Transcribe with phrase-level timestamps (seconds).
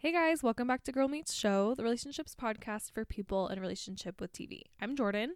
[0.00, 4.20] Hey guys, welcome back to Girl Meets Show, the relationships podcast for people in relationship
[4.20, 4.62] with TV.
[4.80, 5.34] I'm Jordan.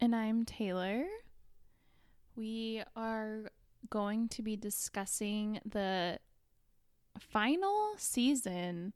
[0.00, 1.06] And I'm Taylor.
[2.36, 3.50] We are
[3.90, 6.20] going to be discussing the
[7.18, 8.92] final season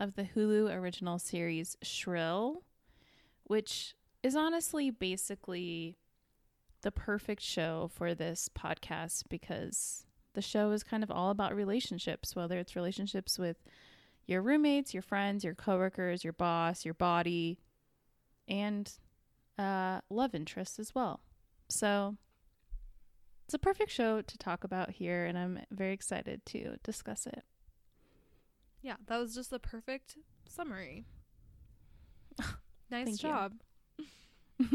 [0.00, 2.62] of the Hulu original series Shrill,
[3.44, 5.98] which is honestly basically
[6.80, 12.34] the perfect show for this podcast because the show is kind of all about relationships,
[12.34, 13.58] whether it's relationships with
[14.30, 17.58] your roommates, your friends, your coworkers, your boss, your body,
[18.48, 18.92] and
[19.58, 21.20] uh, love interests as well.
[21.68, 22.16] So
[23.44, 27.42] it's a perfect show to talk about here, and I'm very excited to discuss it.
[28.82, 30.16] Yeah, that was just the perfect
[30.48, 31.04] summary.
[32.90, 33.54] nice job.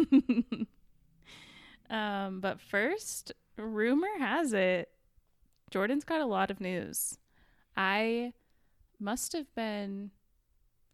[1.90, 4.90] um, but first, rumor has it
[5.72, 7.18] Jordan's got a lot of news.
[7.76, 8.34] I
[9.00, 10.12] must have been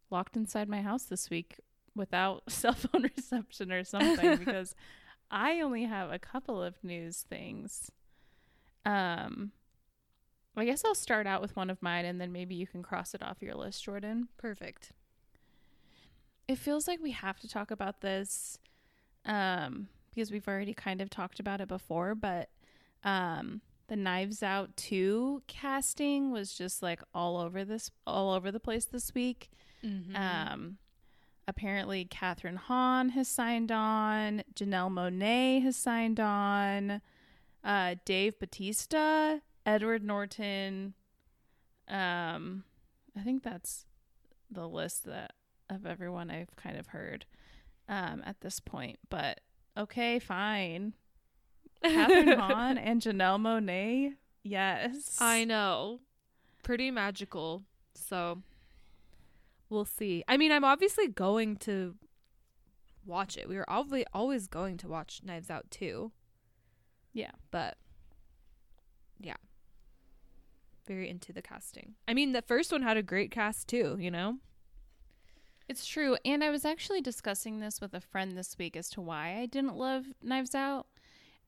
[0.10, 1.60] locked inside my house this week
[1.96, 4.76] without cell phone reception or something because
[5.30, 7.92] I only have a couple of news things.
[8.86, 9.52] Um
[10.56, 13.14] I guess I'll start out with one of mine and then maybe you can cross
[13.14, 14.28] it off your list, Jordan.
[14.38, 14.92] Perfect.
[16.48, 18.58] It feels like we have to talk about this
[19.26, 22.50] um because we've already kind of talked about it before, but
[23.04, 28.60] um the Knives Out 2 casting was just like all over this all over the
[28.60, 29.52] place this week.
[29.86, 30.16] Mm-hmm.
[30.16, 30.78] Um
[31.46, 37.02] apparently Kathryn Hahn has signed on, Janelle Monáe has signed on,
[37.66, 40.94] uh Dave Bautista, Edward Norton.
[41.90, 42.64] Um
[43.14, 43.88] I think that's
[44.50, 45.34] the list that
[45.70, 47.26] of everyone I've kind of heard
[47.90, 49.42] um at this point, but
[49.78, 50.94] okay, fine.
[51.84, 54.14] Kathryn Hahn and Janelle Monáe.
[54.44, 55.18] Yes.
[55.20, 56.00] I know.
[56.64, 57.64] Pretty magical.
[57.96, 58.42] So
[59.70, 60.24] we'll see.
[60.28, 61.96] I mean, I'm obviously going to
[63.06, 63.50] watch it.
[63.50, 66.12] We were obviously always going to watch Knives Out too.
[67.14, 67.32] Yeah.
[67.52, 67.78] But
[69.20, 69.38] yeah.
[70.88, 71.96] Very into the casting.
[72.08, 74.38] I mean, the first one had a great cast too, you know?
[75.70, 76.18] It's true.
[76.26, 79.46] And I was actually discussing this with a friend this week as to why I
[79.46, 80.88] didn't love Knives Out.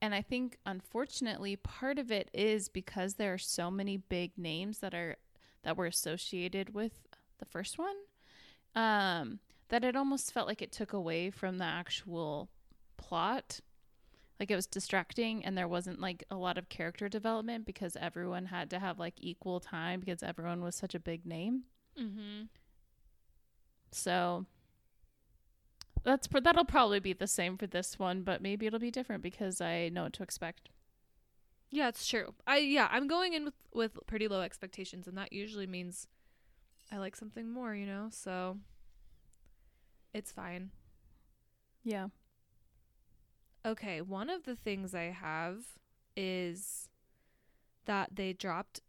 [0.04, 4.80] And I think, unfortunately, part of it is because there are so many big names
[4.80, 5.16] that are
[5.62, 7.96] that were associated with the first one,
[8.74, 9.38] um,
[9.70, 12.50] that it almost felt like it took away from the actual
[12.98, 13.60] plot.
[14.38, 18.44] Like it was distracting, and there wasn't like a lot of character development because everyone
[18.44, 21.62] had to have like equal time because everyone was such a big name.
[21.98, 22.42] Mm-hmm.
[23.90, 24.44] So
[26.04, 29.22] that's pr- that'll probably be the same for this one, but maybe it'll be different
[29.22, 30.68] because I know what to expect.
[31.70, 32.34] Yeah, it's true.
[32.46, 36.06] I yeah, I'm going in with with pretty low expectations and that usually means
[36.92, 38.08] I like something more, you know?
[38.10, 38.58] So
[40.12, 40.70] it's fine.
[41.82, 42.08] Yeah.
[43.66, 45.64] Okay, one of the things I have
[46.16, 46.88] is
[47.86, 48.80] that they dropped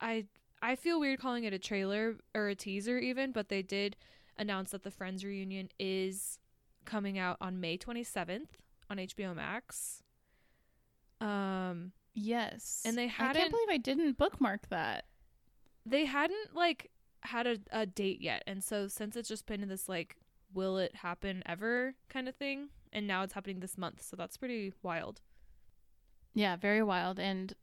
[0.00, 0.26] I
[0.62, 3.96] I feel weird calling it a trailer or a teaser even, but they did
[4.38, 6.38] announce that the Friends reunion is
[6.84, 8.48] coming out on May 27th
[8.90, 10.02] on HBO Max.
[11.20, 12.82] Um Yes.
[12.84, 15.06] And they I hadn't- can't believe I didn't bookmark that.
[15.86, 16.90] they hadn't like
[17.24, 20.16] had a, a date yet and so since it's just been in this like
[20.52, 24.36] will it happen ever kind of thing and now it's happening this month so that's
[24.36, 25.20] pretty wild
[26.34, 27.54] Yeah, very wild and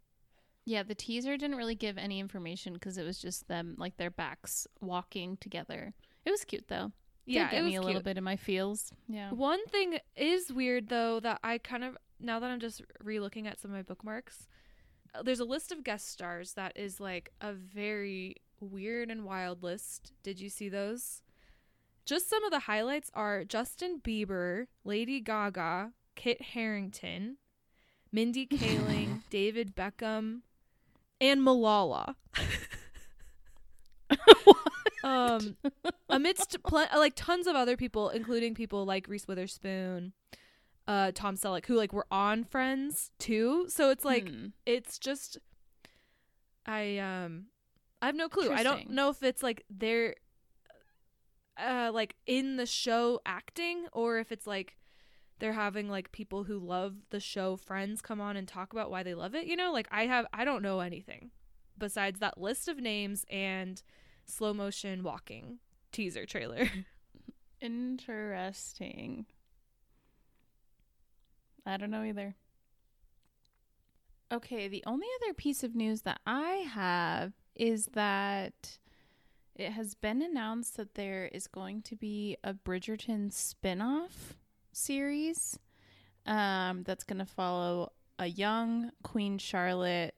[0.66, 4.12] yeah, the teaser didn't really give any information because it was just them like their
[4.12, 5.94] backs walking together.
[6.26, 6.92] It was cute though.
[7.26, 8.92] Yeah it was me a little bit in my feels.
[9.08, 9.30] Yeah.
[9.32, 13.60] one thing is weird though that i kind of now that i'm just re-looking at
[13.60, 14.48] some of my bookmarks
[15.14, 19.64] uh, there's a list of guest stars that is like a very weird and wild
[19.64, 21.22] list did you see those
[22.06, 27.38] just some of the highlights are justin bieber lady gaga kit harington
[28.12, 30.42] mindy kaling david beckham
[31.20, 32.16] and malala
[35.04, 35.56] um
[36.10, 40.14] amidst pl- like tons of other people including people like reese witherspoon
[40.88, 43.66] uh tom selleck who like were on friends too.
[43.70, 44.48] So it's like Hmm.
[44.66, 45.38] it's just
[46.66, 47.46] i um
[48.02, 48.52] i have no clue.
[48.52, 50.16] I don't know if it's like they're
[51.58, 54.78] uh like in the show acting or if it's like
[55.40, 59.04] they're having like people who love the show friends come on and talk about why
[59.04, 59.72] they love it you know?
[59.72, 61.32] Like i have i don't know anything
[61.78, 63.82] besides that list of names and
[64.32, 65.60] slow motion walking
[65.92, 66.68] teaser trailer
[67.62, 69.26] Interesting.
[71.66, 72.36] I don't know either.
[74.32, 78.80] Okay, the only other piece of news that I have is that
[79.56, 84.36] It has been announced that there is going to be a Bridgerton spin-off
[84.72, 85.60] series
[86.26, 90.16] um, that's going to follow a young Queen Charlotte,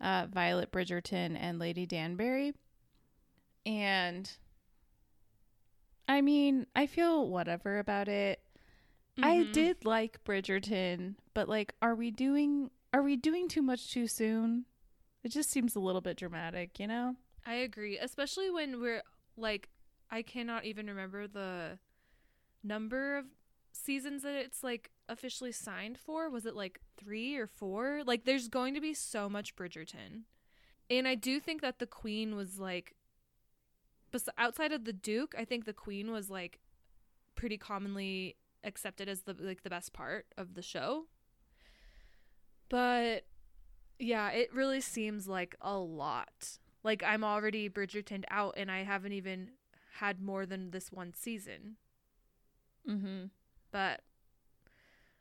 [0.00, 2.52] uh, Violet Bridgerton, and Lady Danbury.
[3.66, 4.30] And
[6.08, 8.40] I mean, I feel whatever about it.
[9.22, 9.52] I Mhm.
[9.52, 14.66] did like Bridgerton, but like are we doing are we doing too much too soon?
[15.24, 17.16] It just seems a little bit dramatic, you know?
[17.44, 19.02] I agree, especially when we're
[19.36, 19.68] like,
[20.10, 21.78] I cannot even remember the
[22.62, 23.26] number of
[23.72, 26.30] seasons that it's like officially signed for.
[26.30, 28.02] Was it like three or four?
[28.04, 30.22] Like, there's going to be so much Bridgerton,
[30.88, 32.94] and I do think that the Queen was like,
[34.16, 36.60] bes- outside of the Duke, I think the Queen was like
[37.34, 41.06] pretty commonly accepted as the like the best part of the show.
[42.68, 43.24] But
[43.98, 46.58] yeah, it really seems like a lot.
[46.82, 49.50] Like I'm already Bridgerton out and I haven't even
[49.98, 51.76] had more than this one season.
[52.88, 53.26] Mm-hmm.
[53.70, 54.02] But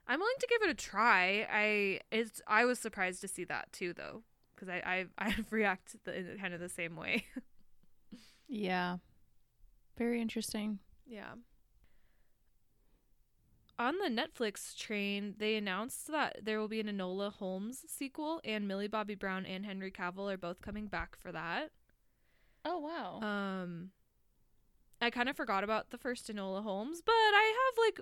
[0.08, 1.48] I'm willing to give it a try.
[1.52, 5.96] I it's I was surprised to see that too though because I I I react
[6.04, 7.26] the, in kind of the same way.
[8.48, 8.98] Yeah.
[9.98, 10.80] Very interesting.
[11.06, 11.34] Yeah.
[13.78, 18.68] On the Netflix train, they announced that there will be an Enola Holmes sequel, and
[18.68, 21.72] Millie Bobby Brown and Henry Cavill are both coming back for that.
[22.64, 23.20] Oh wow.
[23.22, 23.92] Um,
[25.02, 28.00] I kind of forgot about the first Enola Holmes, but I have like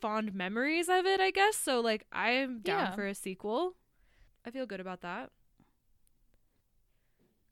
[0.00, 1.56] fond memories of it, I guess.
[1.56, 2.94] So like, I am down Yeah.
[2.94, 3.76] for a sequel.
[4.46, 5.30] I feel good about that.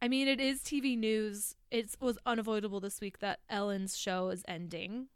[0.02, 1.56] I mean, it is TV news.
[1.70, 5.08] It was unavoidable this week that Ellen's show is ending.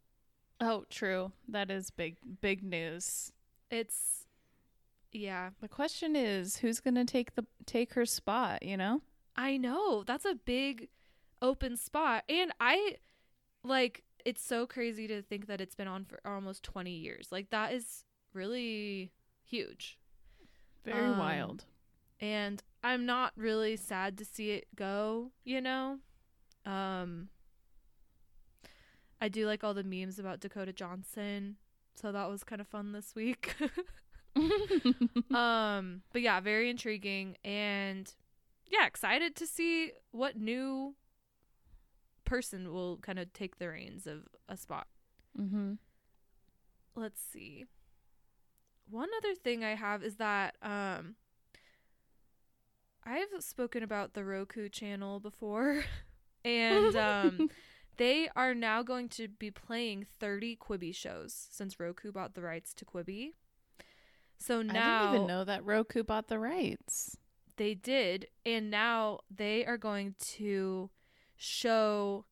[0.61, 1.33] oh, true.
[1.49, 3.33] That is big big news.
[3.71, 4.27] It's
[5.13, 9.01] yeah, The question is who's going to take the take her spot, you know?
[9.37, 10.03] I know.
[10.05, 10.89] That's a big
[11.41, 12.25] open spot.
[12.29, 12.97] And I
[13.63, 17.29] like it's so crazy to think that it's been on for almost 20 years.
[17.31, 19.13] Like that is really
[19.45, 19.99] huge.
[20.85, 21.65] Very Um, wild.
[22.21, 25.99] And I'm not really sad to see it go, you know?
[26.65, 27.29] Um
[29.21, 31.57] I do like all the memes about Dakota Johnson.
[31.95, 33.55] So that was kind of fun this week.
[35.35, 38.15] um but yeah very intriguing and
[38.71, 40.95] yeah excited to see what new
[42.25, 44.89] person will kind of take the reins of a spot
[45.39, 45.79] mhm.
[46.97, 47.65] let's see
[48.91, 51.15] one other thing i have is that um
[53.07, 55.85] i've spoken about the roku channel before
[56.45, 57.49] and um
[57.97, 62.75] they are now going to be playing 30 quibi shows since roku bought the rights
[62.75, 63.33] to quibi
[64.37, 67.17] so now I didn't even know that Roku bought the rights.
[67.57, 70.91] they did and now they are going to
[71.37, 72.25] show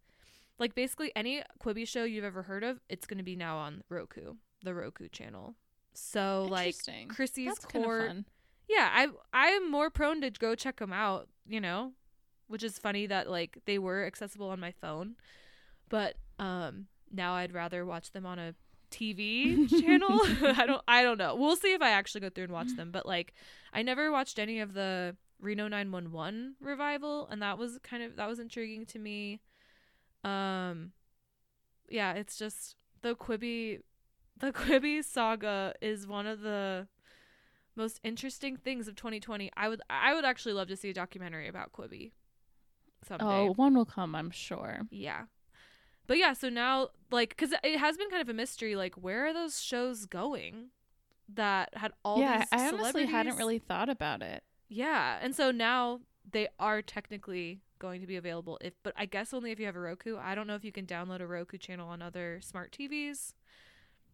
[0.58, 3.82] like basically any quibi show you've ever heard of it's going to be now on
[3.88, 4.34] roku
[4.64, 5.54] the roku channel
[5.94, 6.74] so like
[7.08, 8.24] chrissy's That's kind of court fun.
[8.72, 11.92] Yeah i i'm more prone to go check them out you know
[12.48, 15.14] which is funny that like they were accessible on my phone
[15.88, 18.54] but um now i'd rather watch them on a
[18.92, 20.20] tv channel.
[20.42, 21.34] I don't i don't know.
[21.34, 23.32] We'll see if i actually go through and watch them but like
[23.72, 28.28] i never watched any of the reno 911 revival and that was kind of that
[28.28, 29.40] was intriguing to me.
[30.24, 30.92] Um
[31.88, 33.80] yeah it's just the quibi
[34.38, 36.86] the quibi saga is one of the
[37.76, 41.48] most interesting things of 2020 i would i would actually love to see a documentary
[41.48, 42.12] about quibi
[43.06, 43.24] someday.
[43.24, 44.82] Oh, one will come, I'm sure.
[44.90, 45.22] yeah.
[46.06, 49.26] But yeah so now like because it has been kind of a mystery like where
[49.26, 50.66] are those shows going
[51.32, 54.42] that had all yeah, these I honestly hadn't really thought about it.
[54.68, 56.00] yeah and so now
[56.30, 59.76] they are technically going to be available if but i guess only if you have
[59.76, 60.16] a roku.
[60.16, 63.32] I don't know if you can download a roku channel on other smart tvs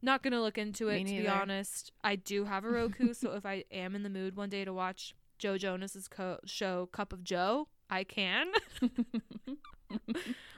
[0.02, 3.33] not gonna look into Me it to be honest i do have a roku so
[3.33, 7.12] if i am in the mood one day to watch joe jonas's co- show cup
[7.12, 8.49] of joe i can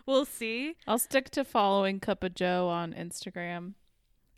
[0.06, 3.74] we'll see I'll stick to following Cup of Joe on Instagram.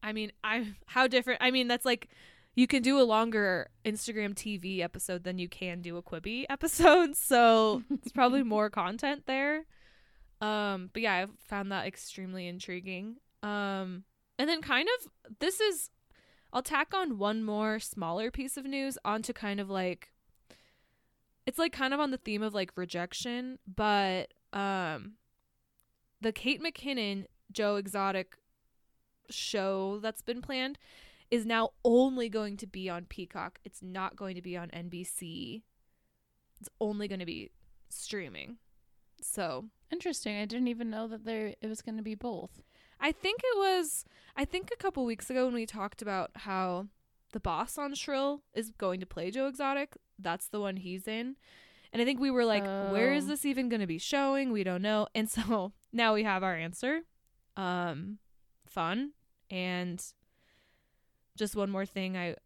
[0.03, 1.41] I mean, I how different.
[1.43, 2.09] I mean, that's like
[2.55, 7.17] you can do a longer Instagram TV episode than you can do a Quibi episode,
[7.17, 9.65] so it's probably more content there.
[10.41, 13.17] Um, but yeah, I found that extremely intriguing.
[13.43, 14.05] Um,
[14.43, 15.89] and then kind of this is
[16.53, 20.11] I'll tack on one more smaller piece of news onto kind of like
[21.47, 25.13] it's like kind of on the theme of like rejection, but um
[26.21, 28.35] the Kate McKinnon Joe Exotic
[29.31, 30.77] show that's been planned
[31.31, 33.61] is now only going to be on Peacock.
[33.65, 35.63] It's not going to be on NBC.
[36.61, 37.53] It's only going to be
[37.91, 38.57] streaming.
[39.21, 40.41] So Interesting.
[40.41, 42.63] I didn't even know that there it was going to be both.
[43.03, 44.05] I think it was
[44.37, 46.87] I think a couple weeks ago when we talked about how
[47.33, 49.95] the boss on Shrill is going to play Joe Exotic.
[50.19, 51.37] That's the one he's in.
[51.93, 53.29] And I think we were like, where is Oh.
[53.29, 54.53] this even going to be showing?
[54.53, 55.09] We don't know.
[55.15, 57.01] And so now we have our answer.
[57.57, 58.19] Um
[58.67, 59.13] fun
[59.51, 60.03] and
[61.37, 62.37] just one more thing I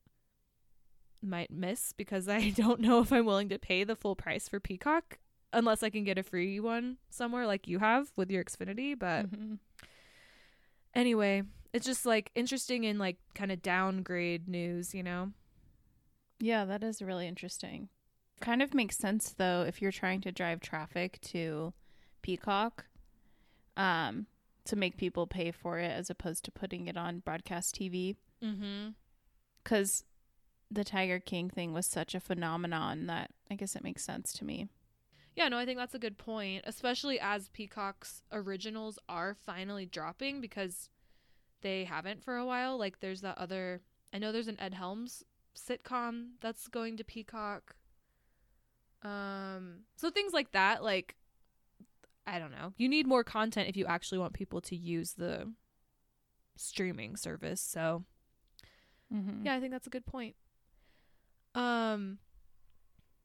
[1.22, 4.60] might miss because I don't know if I'm willing to pay the full price for
[4.60, 5.18] Peacock
[5.52, 9.30] unless I can get a free one somewhere like you have with your Xfinity, but
[9.30, 9.58] Mhm.
[10.96, 15.30] Anyway, it's just like interesting and like kind of downgrade news, you know?
[16.40, 17.88] Yeah, that is really interesting.
[18.40, 21.72] Kind of makes sense though if you're trying to drive traffic to
[22.22, 22.86] Peacock
[23.76, 24.26] um
[24.64, 28.88] to make people pay for it as opposed to putting it on broadcast TV Mm-hmm.
[29.64, 30.04] cuz
[30.70, 34.44] the Tiger King thing was such a phenomenon that I guess it makes sense to
[34.44, 34.68] me.
[35.36, 40.40] Yeah, no, I think that's a good point, especially as Peacock's originals are finally dropping
[40.40, 40.88] because
[41.60, 42.78] they haven't for a while.
[42.78, 43.82] Like there's that other
[44.14, 45.22] I know there's an Ed Helms
[45.54, 47.76] sitcom that's going to Peacock.
[49.02, 51.16] Um so things like that like
[52.26, 52.72] I don't know.
[52.78, 55.52] You need more content if you actually want people to use the
[56.56, 57.60] streaming service.
[57.60, 58.04] So,
[59.14, 59.46] Mm-hmm.
[59.46, 60.34] Yeah, I think that's a good point.
[61.54, 62.18] Um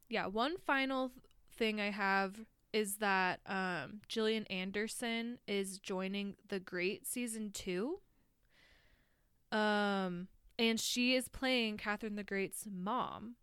[0.09, 1.11] yeah, one final
[1.51, 7.99] thing I have is that um Gillian Anderson is joining The Great season 2.
[9.51, 10.27] Um
[10.57, 13.35] and she is playing Catherine the Great's mom.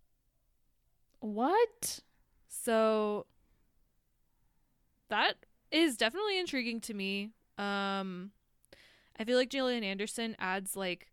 [1.21, 2.01] What?
[2.49, 3.27] So
[5.09, 5.35] that
[5.71, 7.31] is definitely intriguing to me.
[7.59, 8.31] Um
[9.19, 11.09] I feel like Gillian Anderson adds like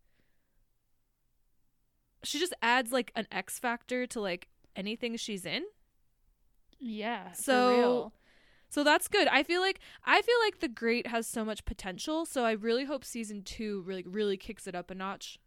[2.23, 5.63] she just adds like an X factor to like anything she's in.
[6.79, 7.31] Yeah.
[7.33, 8.11] So-
[8.69, 9.27] So that's good.
[9.29, 12.83] I feel like I feel like The Great has so much potential, so I really
[12.85, 15.39] hope season 2 really really kicks it up a notch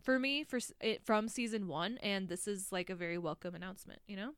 [0.00, 4.00] for me for it from season 1 and this is like a very welcome announcement,
[4.06, 4.34] you know?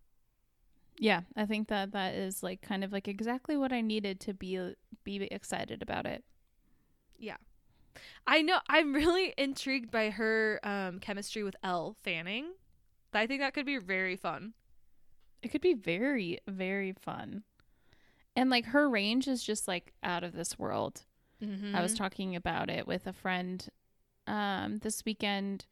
[0.98, 4.32] Yeah, I think that that is like kind of like exactly what I needed to
[4.32, 6.24] be be excited about it.
[7.18, 7.36] Yeah.
[8.26, 12.52] I know I'm really intrigued by her um chemistry with Elle Fanning.
[13.12, 14.54] I think that could be very fun.
[15.44, 17.44] It could be very very fun.
[18.34, 21.02] And like her range is just like out of this world.
[21.42, 21.76] Mm-hmm.
[21.76, 23.68] I was talking about it with a friend
[24.26, 25.66] um this weekend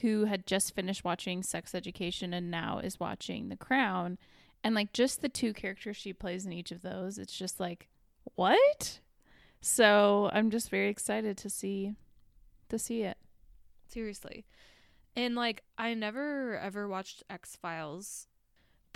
[0.00, 4.16] who had just finished watching Sex Education and now is watching The Crown
[4.62, 7.88] and like just the two characters she plays in each of those it's just like
[8.34, 9.00] what?
[9.60, 11.94] So, I'm just very excited to see
[12.68, 13.16] to see it.
[13.88, 14.44] seriously.
[15.14, 18.26] And like I never ever watched X Files.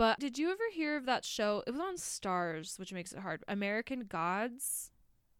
[0.01, 1.63] But did you ever hear of that show?
[1.67, 3.45] It was on Starz, which makes it hard.
[3.47, 4.93] American Gods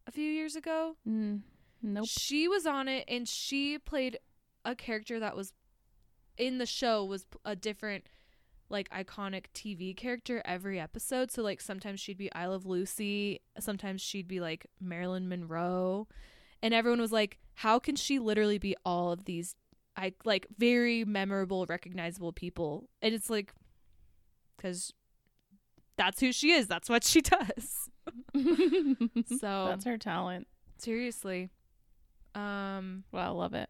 [0.05, 0.97] a few years ago.
[1.09, 1.41] Mm,
[1.81, 2.05] nope.
[2.07, 4.19] She was on it and she played
[4.63, 5.53] a character that was
[6.37, 8.03] in the show was a different
[8.69, 11.31] like iconic TV character every episode.
[11.31, 16.07] So like sometimes she'd be I Love Lucy, sometimes she'd be like Marilyn Monroe.
[16.61, 19.55] And everyone was like, how can she literally be all of these
[19.97, 22.87] I like very memorable, recognizable people?
[23.01, 23.55] And it's like
[24.61, 24.93] cuz
[25.97, 26.67] that's who she is.
[26.67, 27.89] That's what she does.
[29.39, 30.47] So That's her talent.
[30.77, 31.49] seriously.
[32.35, 33.69] Um Wow, I love it.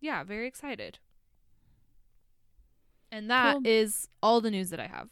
[0.00, 0.98] yeah, very excited.
[3.10, 4.28] And that is Cool.
[4.30, 5.08] all the news that I have.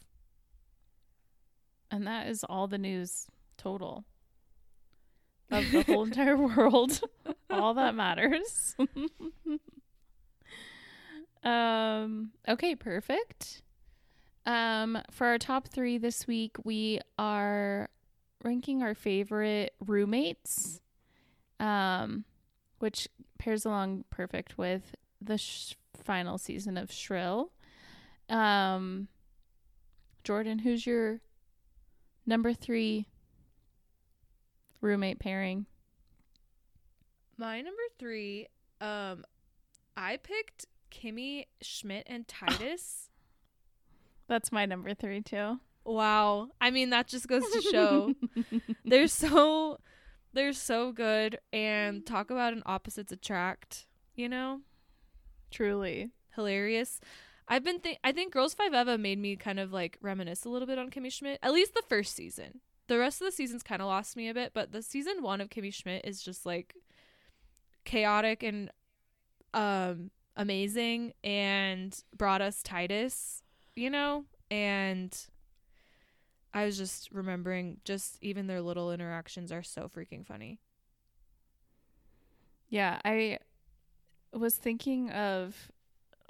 [1.91, 4.05] And that is all the news total
[5.51, 7.01] of the whole entire world.
[7.49, 8.75] all that matters.
[11.43, 13.61] um okay, perfect.
[14.45, 17.89] Um for our top 3 this week, we are
[18.43, 20.81] ranking our favorite roommates.
[21.59, 22.25] Um
[22.79, 23.07] which
[23.37, 27.51] pairs along perfect with the sh- final season of Shrill.
[28.29, 29.07] Um
[30.23, 31.19] Jordan, who's your
[32.25, 33.05] number 3
[34.81, 35.67] roommate pairing?
[37.37, 38.47] My number 3
[38.79, 39.23] um
[39.95, 43.09] I picked Kimmy Schmidt and Titus.
[44.31, 45.59] That's my number 3 too.
[45.83, 46.47] wow.
[46.61, 48.13] I mean that just goes to show
[48.85, 49.77] they're so
[50.31, 54.61] they're so good and talk about an opposites attract, you know?
[55.51, 56.11] Truly.
[56.33, 57.01] hilarious.
[57.49, 60.49] I've been think I think Girls Five Eva made me kind of like reminisce a
[60.49, 61.37] little bit on Kimmy Schmidt.
[61.43, 62.61] At least the first season.
[62.87, 65.41] The rest of the seasons kind of lost me a bit, but the season one
[65.41, 66.73] of Kimmy Schmidt is just like
[67.83, 68.71] chaotic and
[69.53, 73.43] um amazing and brought us Titus,
[73.81, 74.25] you know?
[74.51, 75.17] And
[76.53, 80.59] I was just remembering just even their little interactions are so freaking funny.
[82.69, 83.39] Yeah, I
[84.33, 85.71] was thinking of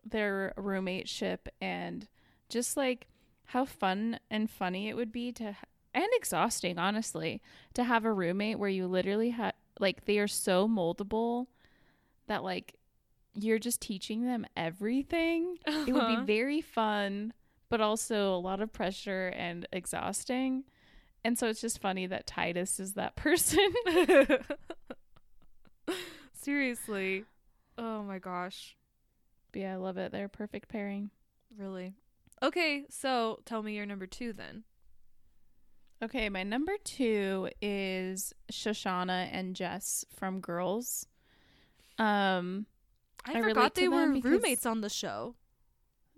[0.06, 2.08] their roommateship and
[2.50, 3.08] just like
[3.46, 5.56] how fun and funny it would be to
[5.94, 7.42] and exhausting honestly
[7.74, 11.48] to have a roommate where you literally have like they are so moldable
[12.28, 12.76] that like
[13.36, 15.58] you're just teaching them everything.
[15.86, 16.06] It would Uh-huh.
[16.06, 17.34] be very fun,
[17.72, 20.66] but also a lot of pressure and exhausting.
[21.24, 23.74] And so it's just funny that Titus is that person.
[26.34, 27.24] Seriously.
[27.78, 28.76] Oh my gosh.
[29.54, 30.12] but yeah, I love it.
[30.12, 31.12] They're a perfect pairing.
[31.58, 31.94] Really.
[32.44, 34.64] Okay, so tell me your number 2 then.
[36.04, 41.06] Okay, my number two is Shoshanna and Jess from Girls.
[42.00, 42.66] Um,
[43.24, 45.36] I, I forgot they were roommates on the show.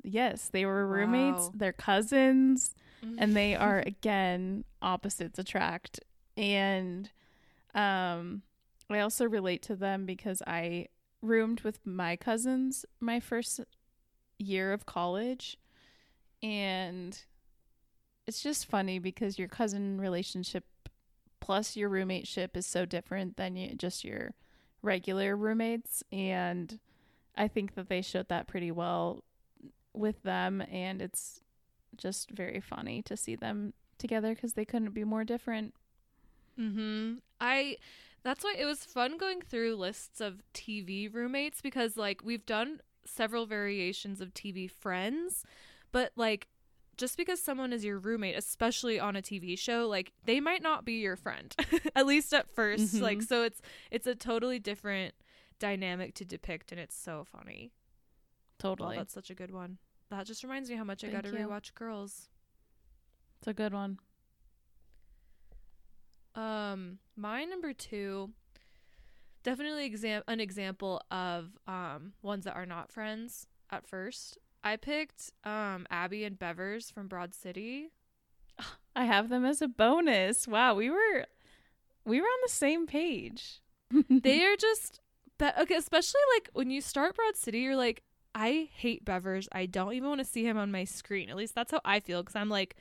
[0.03, 1.45] Yes, they were roommates.
[1.45, 1.51] Wow.
[1.55, 2.75] They're cousins,
[3.17, 5.99] and they are again opposites attract.
[6.37, 7.09] And
[7.73, 8.41] um,
[8.89, 10.87] I also relate to them because I
[11.21, 13.61] roomed with my cousins my first
[14.37, 15.57] year of college,
[16.41, 17.19] and
[18.27, 20.65] it's just funny because your cousin relationship
[21.39, 24.33] plus your roommateship is so different than you, just your
[24.81, 26.79] regular roommates and
[27.35, 29.23] I think that they showed that pretty well
[29.93, 31.41] with them and it's
[31.97, 35.73] just very funny to see them together cuz they couldn't be more different.
[36.59, 37.15] Mm-hmm.
[37.39, 37.77] I
[38.23, 42.79] that's why it was fun going through lists of TV roommates because like we've done
[43.05, 45.43] several variations of TV friends,
[45.91, 46.47] but like
[46.95, 50.85] just because someone is your roommate, especially on a TV show, like they might not
[50.85, 51.55] be your friend.
[51.95, 53.27] at least at 1st Like Mhm.
[53.27, 55.15] so it's it's a totally different
[55.59, 57.71] dynamic to depict and it's so funny.
[58.59, 58.95] Totally.
[58.95, 59.79] that's such a good one.
[60.13, 62.29] That just reminds me how much I got to Thank rewatch Girls.
[63.39, 63.97] it's a good one.
[66.35, 68.29] Um, my number two,
[69.41, 74.37] definitely exam an example of um ones that are not friends at first.
[74.63, 77.89] I picked um Abby and Bevers from Broad City.
[78.95, 80.47] I have them as a bonus.
[80.47, 81.25] Wow, we were
[82.05, 83.61] we were on the same page.
[84.09, 85.01] They are just
[85.39, 88.03] but okay, especially like when you start Broad City, you're like,
[88.35, 89.47] I hate Bevers.
[89.51, 91.29] I don't even want to see him on my screen.
[91.29, 92.75] At least that's how I feel because I'm like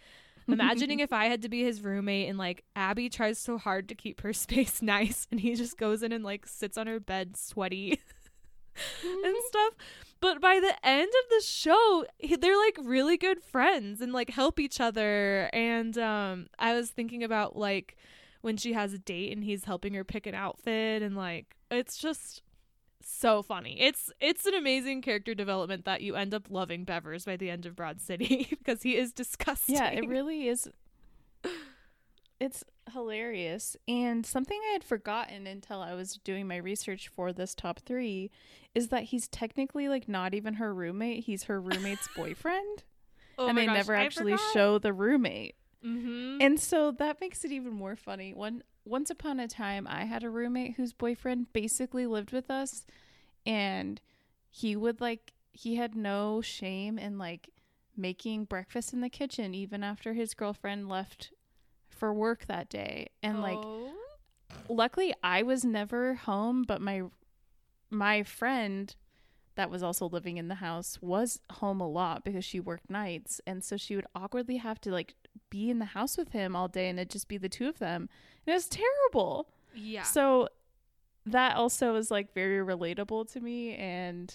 [0.49, 3.95] imagining if I had to be his roommate and like Abby tries so hard to
[3.95, 7.37] keep her space nice and he just goes in and like sits on her bed
[7.37, 7.91] sweaty
[9.05, 9.75] and stuff.
[10.21, 14.31] But by the end of the show, he, they're like really good friends and like
[14.31, 15.51] help each other.
[15.53, 17.97] And um, I was thinking about like
[18.41, 21.97] when she has a date and he's helping her pick an outfit and like it's
[21.97, 22.43] just
[23.11, 23.81] so funny.
[23.81, 27.67] It's it's an amazing character development that you end up loving Bevers by the end
[27.67, 29.77] of Broad City because he is disgusting.
[29.77, 30.69] Yeah, it really is.
[32.41, 33.77] It's hilarious.
[33.87, 38.31] And something I had forgotten until I was doing my research for this top three
[38.75, 41.25] is that he's technically like not even her roommate.
[41.25, 42.83] He's her roommate's boyfriend.
[43.39, 44.53] oh and they gosh, never I actually forgot.
[44.53, 45.55] show the roommate.
[45.85, 46.39] Mhm.
[46.41, 48.35] And so that makes it even more funny.
[48.35, 52.85] One once upon a time I had a roommate whose boyfriend basically lived with us
[53.47, 54.01] and
[54.51, 57.51] he would like he had no shame in like
[57.97, 61.31] making breakfast in the kitchen even after his girlfriend left
[61.89, 63.09] for work that day.
[63.23, 63.93] And like Oh.
[64.69, 67.03] luckily I was never home, but my
[67.91, 68.95] my friend
[69.55, 73.41] that was also living in the house was home a lot because she worked nights
[73.47, 75.15] and so she would awkwardly have to like
[75.51, 77.79] be in the house with him all day and it'd just be the two of
[77.79, 78.09] them.
[78.47, 79.49] And it was terrible.
[79.75, 80.03] yeah.
[80.03, 80.49] So
[81.27, 84.35] that also is like very relatable to me and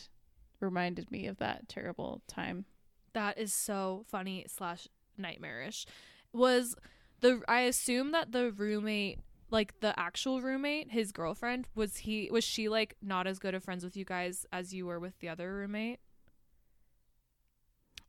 [0.60, 2.66] reminded me of that terrible time.
[3.14, 5.86] That is so funny slash nightmarish.
[6.34, 6.76] Was
[7.20, 12.44] the I assume that the roommate, like the actual roommate, his girlfriend, was he was
[12.44, 15.30] she like not as good of friends with you guys as you were with the
[15.30, 16.00] other roommate?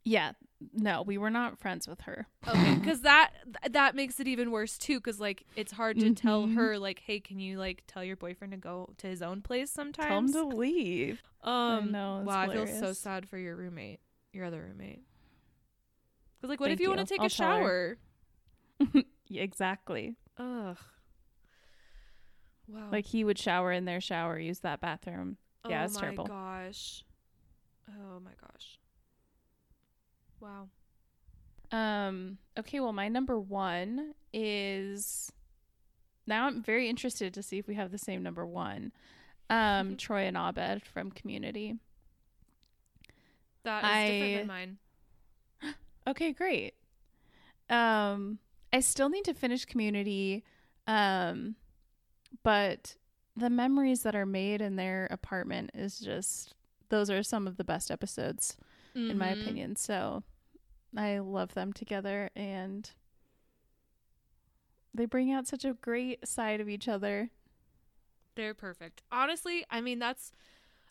[0.09, 0.33] Yeah,
[0.73, 2.27] no, we were not friends with her.
[2.49, 3.31] Okay, because that
[3.71, 4.99] that makes it even worse too.
[4.99, 6.55] Because like it's hard to tell Mhm.
[6.55, 9.71] her like, hey, can you like tell your boyfriend to go to his own place
[9.73, 10.33] Tell him sometimes?
[10.33, 11.23] to leave.
[11.43, 12.99] um, know, it's wow, I feel so hilarious.
[12.99, 14.01] sad for your roommate,
[14.33, 15.03] your other roommate.
[16.41, 16.97] Because like, what if Thank you, you.
[16.97, 17.99] want to take I'll a tell her.
[18.81, 19.03] shower?
[19.31, 20.17] Yeah, exactly.
[20.39, 20.79] Ugh.
[22.67, 22.89] Wow.
[22.91, 25.37] Like he would shower in their shower, use that bathroom.
[25.69, 26.25] yeah, oh it's my terrible.
[26.25, 27.05] gosh.
[27.91, 28.79] Oh my gosh.
[30.41, 30.69] Wow.
[31.71, 35.33] Um okay, well my number 1 is
[36.27, 38.93] now I'm very interested to see if we have the same number 1.
[39.51, 41.77] Um Troy and Abed from Community.
[43.65, 44.79] That is different than mine.
[46.07, 46.75] Okay, great.
[47.69, 48.39] Um
[48.73, 50.45] I still need to finish Community,
[50.87, 51.57] um,
[52.43, 52.97] but
[53.37, 56.55] the memories that are made in their apartment is just
[56.91, 58.57] those are some of the best episodes
[58.95, 59.43] in my Mhm.
[59.43, 59.77] opinion.
[59.77, 60.23] So
[60.97, 62.91] I love them together and
[64.95, 67.31] they bring out such a great side of each other.
[68.35, 69.03] They're perfect.
[69.13, 70.33] Honestly, I mean that's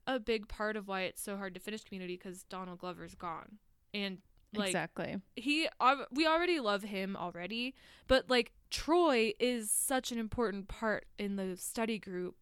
[0.06, 3.58] a big part of why it's so hard to finish Community because Donald Glover's gone,
[3.94, 4.22] and
[4.54, 5.20] like exactly.
[5.36, 5.68] he,
[6.12, 7.76] we already love him already,
[8.08, 12.38] but like Troy is such an important part in the study group,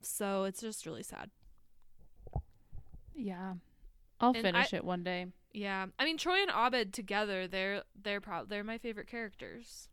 [0.00, 1.30] so it's just really sad.
[3.14, 3.54] Yeah.
[4.22, 5.26] I'll And finish it one day.
[5.52, 8.48] Yeah, I mean Troy and Abed together, they're they're proud.
[8.48, 9.88] They're my favorite characters.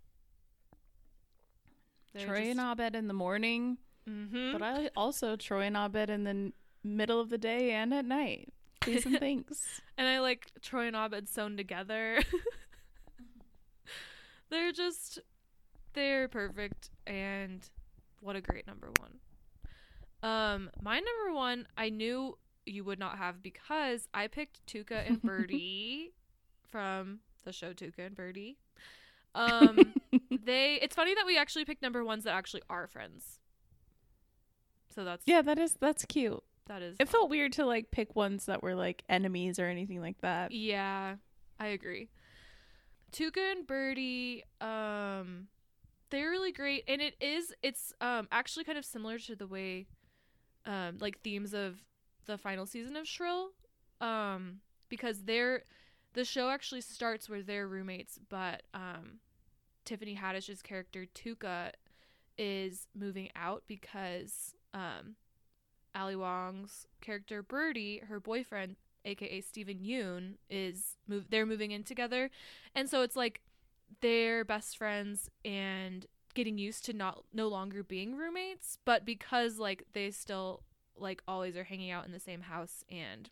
[2.17, 4.53] Troy and Abed in the morning, mm-hmm.
[4.53, 8.05] but I also Troy and Abed in the n- middle of the day and at
[8.05, 8.53] night.
[8.79, 9.81] Please and thanks.
[9.97, 12.21] And I like Troy and Abed sewn together.
[14.49, 15.19] they're just
[15.93, 17.67] they're perfect and
[18.21, 19.19] what a great number one.
[20.21, 25.21] Um my number one I knew you would not have because I picked Tuca and
[25.23, 26.13] Birdie
[26.69, 28.57] from the show Tuca and Birdie.
[29.35, 29.93] Um
[30.43, 33.39] they it's funny that we actually picked number ones that actually are friends.
[34.93, 36.41] So that's yeah, that is that's cute.
[36.67, 40.01] that is It felt weird to like pick ones that were like enemies or anything
[40.01, 40.51] like that.
[40.51, 41.15] Yeah,
[41.59, 42.09] I agree.
[43.11, 45.47] Tuca and Birdie, um,
[46.11, 49.87] they're really great, and it is it's um actually kind of similar to the way,
[50.65, 51.79] um, like themes of
[52.25, 53.51] the final season of Shrill,
[54.01, 55.63] um, because they're
[56.13, 59.19] the show actually starts where they're roommates, but um,
[59.85, 61.71] Tiffany Haddish's character Tuca
[62.37, 65.15] is moving out because um,
[65.95, 71.25] Ali Wong's character Birdie, her boyfriend, aka Steven Yeun, is move.
[71.29, 72.29] They're moving in together,
[72.73, 73.41] and so it's like
[74.01, 79.83] they're best friends and getting used to not no longer being roommates, but because like
[79.93, 80.63] they still
[81.01, 83.29] like always are hanging out in the same house and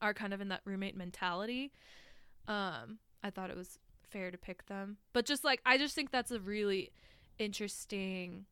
[0.00, 1.72] are kind of in that roommate mentality.
[2.48, 3.78] Um, I thought it was
[4.10, 6.90] fair to pick them, but just like I just think that's a really
[7.38, 8.46] interesting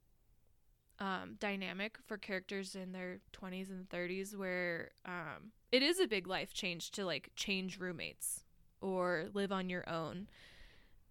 [1.00, 6.26] um, dynamic for characters in their 20s and 30s where um, it is a big
[6.26, 8.44] life change to like change roommates
[8.80, 10.28] or live on your own.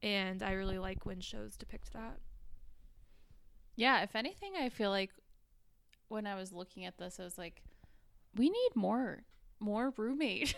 [0.01, 2.19] And I really like when shows depict that.
[3.75, 5.11] Yeah, if anything, I feel like
[6.09, 7.63] when I was looking at this, I was like,
[8.35, 9.23] we need more,
[9.59, 10.55] more roommate.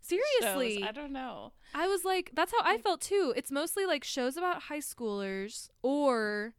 [0.00, 0.76] Seriously.
[0.78, 0.88] shows.
[0.88, 1.52] I don't know.
[1.74, 3.32] I was like, that's how I felt too.
[3.36, 6.54] It's mostly like shows about high schoolers or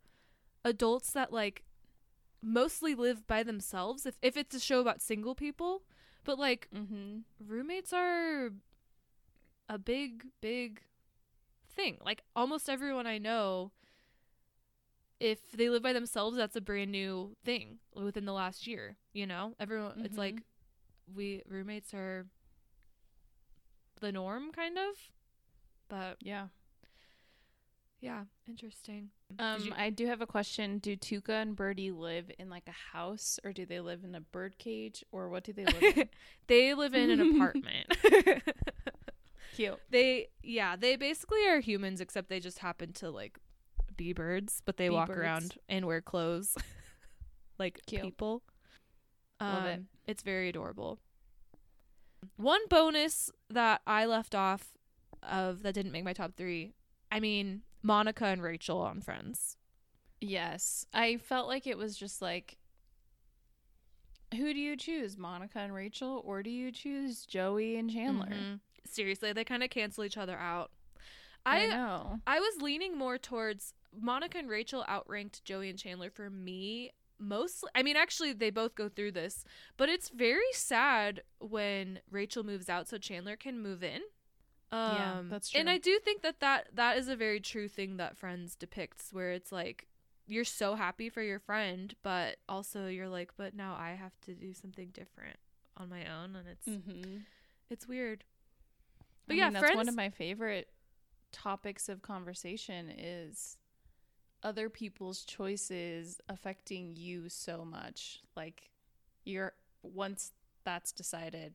[0.63, 1.63] adults that like
[2.41, 5.83] mostly live by themselves if, if it's a show about single people.
[6.23, 7.19] But like Mm-hmm.
[7.45, 8.51] roommates are
[9.67, 10.81] a big, big
[11.75, 11.97] thing.
[12.05, 13.71] Like almost everyone I know,
[15.21, 18.97] if they live by themselves, that's a brand new thing within the last year.
[19.13, 20.01] You know, everyone.
[20.03, 20.17] It's Mhm.
[20.17, 20.43] like
[21.13, 22.25] we roommates are
[23.99, 24.95] the norm, kind of.
[25.87, 26.47] But Yeah.
[27.99, 29.11] yeah, interesting.
[29.37, 30.79] Um, you- I do have a question.
[30.79, 34.21] Do Tuca and Birdie live in like a house, or do they live in a
[34.21, 36.09] bird cage, or what do they live in?
[36.47, 37.93] they live in an apartment.
[39.53, 39.79] Cute.
[39.89, 43.37] They yeah, they basically are humans except they just happen to like
[44.03, 45.19] be birds, but they Be walk birds.
[45.19, 46.55] around and wear clothes
[47.59, 48.01] like Cute.
[48.01, 48.43] people.
[49.39, 49.73] Love it.
[49.79, 50.99] Um, It's very adorable.
[52.37, 54.77] One bonus that I left off
[55.23, 56.73] of that didn't make my top 3.
[57.11, 59.57] I mean, Monica and Rachel on Friends.
[60.19, 62.57] Yes, I felt like it was just like,
[64.35, 68.27] who do you choose, Monica and Rachel, or do you choose Joey and Chandler?
[68.27, 68.59] Mhm.
[68.85, 70.71] Seriously, they kind of cancel each other out.
[71.45, 72.19] I I know.
[72.27, 76.91] I was leaning more towards Monica and Rachel outranked Joey and Chandler for me.
[77.19, 79.43] Mostly, I mean, actually, they both go through this,
[79.77, 84.01] but it's very sad when Rachel moves out so Chandler can move in.
[84.71, 85.59] Um, Yeah, that's true.
[85.59, 85.69] And.
[85.69, 89.31] I do think that, that that is a very true thing that Friends depicts, where
[89.31, 89.87] it's like
[90.27, 94.33] you're so happy for your friend, but also you're like, but now I have to
[94.33, 95.37] do something different
[95.77, 97.17] on my own, and it's Mm-hmm.
[97.69, 98.23] it's weird.
[99.27, 99.75] But I yeah, mean, that's Friends.
[99.77, 100.69] one of my favorite
[101.31, 103.57] topics of conversation is
[104.43, 108.21] other people's choices affecting you so much.
[108.35, 108.71] Like
[109.23, 110.31] you're once
[110.63, 111.53] that's decided,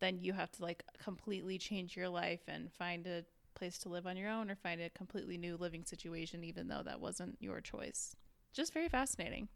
[0.00, 4.06] then you have to like completely change your life and find a place to live
[4.06, 7.60] on your own or find a completely new living situation even though that wasn't your
[7.60, 8.16] choice.
[8.52, 9.48] Just very fascinating.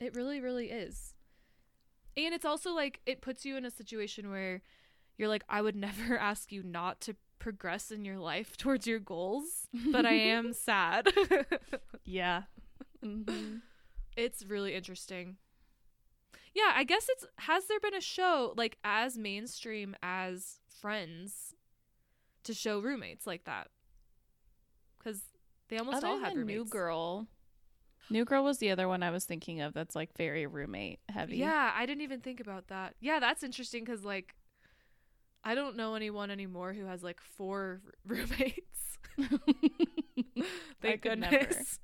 [0.00, 1.14] It really, really is.
[2.16, 4.62] And it's also like it puts you in a situation where
[5.16, 9.00] you're like, I would never ask you not to progress in your life towards your
[9.00, 11.08] goals, but I am sad.
[12.04, 12.42] yeah.
[13.04, 13.56] Mm-hmm.
[14.16, 15.36] It's really interesting.
[16.54, 21.54] Yeah, I guess it's has there been a show like as mainstream as Friends
[22.44, 23.68] to show roommates like that?
[25.02, 25.22] Cuz
[25.68, 26.58] they almost Other all had than roommates.
[26.58, 27.26] New Girl.
[28.10, 31.38] New Girl was the other one I was thinking of that's like very roommate heavy.
[31.38, 32.94] Yeah, I didn't even think about that.
[33.00, 34.34] Yeah, that's interesting cuz like
[35.44, 38.98] I don't know anyone anymore who has like four roommates.
[40.80, 41.38] Thank could never.
[41.38, 41.78] goodness.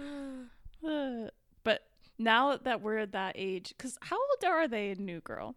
[1.64, 1.82] But
[2.18, 5.56] now that we're at that age, because how old are they in New Girl?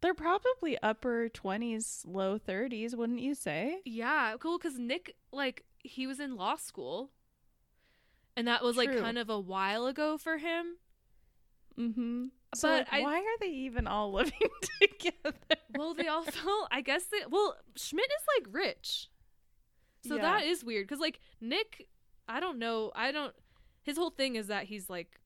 [0.00, 3.78] They're probably upper 20s, low 30s, wouldn't you say?
[3.84, 4.58] Yeah, cool.
[4.58, 7.10] Because Nick, like, he was in law school,
[8.36, 10.76] and that was like kind of a while ago for him.
[11.78, 12.26] Mm-hmm.
[12.50, 14.32] But So, like, I- why are they even all living
[14.80, 15.36] together?
[15.76, 16.68] Well, they all felt.
[16.70, 17.18] I guess they.
[17.28, 19.08] Well, Schmidt is like rich,
[20.06, 20.22] so Yeah.
[20.22, 20.86] that is weird.
[20.86, 21.88] Because like Nick,
[22.28, 22.92] I don't know.
[22.94, 23.34] I don't.
[23.82, 25.20] His whole thing is that he's like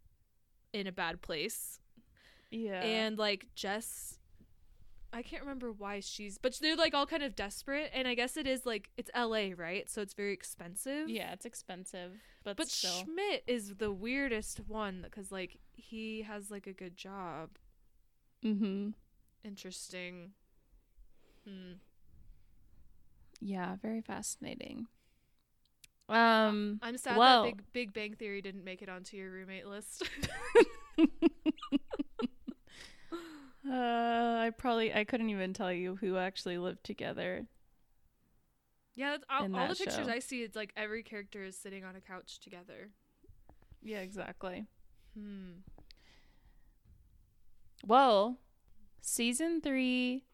[0.72, 1.78] in a bad place,
[2.50, 2.82] yeah.
[2.82, 4.17] and like Jess.
[5.12, 8.36] I can't remember why she's, but they're like all kind of desperate, and I guess
[8.36, 9.54] it is like it's L.A.
[9.54, 11.08] right, so it's very expensive.
[11.08, 12.12] yeah, it's expensive,
[12.44, 12.90] but, But still.
[13.04, 17.50] Schmidt is the weirdest one because like he has like a good job.
[18.44, 18.90] mm-hmm.
[19.44, 20.32] Interesting.
[21.46, 21.74] Hmm.
[23.40, 24.88] Yeah, very fascinating.
[26.10, 29.66] Um, I'm sad well- that Big Big Bang Theory didn't make it onto your roommate
[29.66, 30.02] list.
[33.70, 37.46] uh, I probably I couldn't even tell you who actually lived together.
[38.94, 40.12] yeah, that's, all, all the pictures show.
[40.12, 42.90] I see, it's like every character is sitting on a couch together.
[43.82, 44.66] Yeah, exactly.
[45.16, 45.60] Hmm.
[47.86, 48.38] Well,
[49.00, 50.24] season three,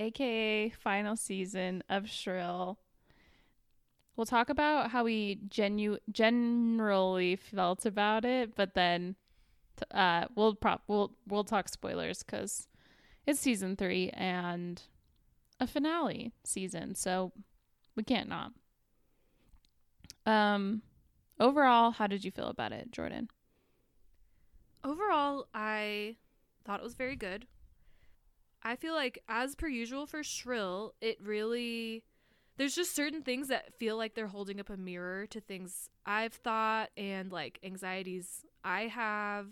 [0.00, 2.78] aka final season of Shrill.
[4.16, 9.16] We'll talk about how we genu- generally felt about it, but then
[9.90, 12.68] uh, we'll prop we'll we'll talk spoilers because
[13.26, 14.82] it's season three and
[15.60, 17.32] a finale season, so
[17.96, 18.52] we can't not.
[20.26, 20.82] Um,
[21.40, 23.28] overall, how did you feel about it, Jordan?
[24.84, 26.16] Overall, I
[26.64, 27.46] thought it was very good.
[28.62, 32.04] I feel like, as per usual for Shrill, it really.
[32.58, 36.32] There's just certain things that feel like they're holding up a mirror to things I've
[36.32, 39.48] thought and like anxieties I have,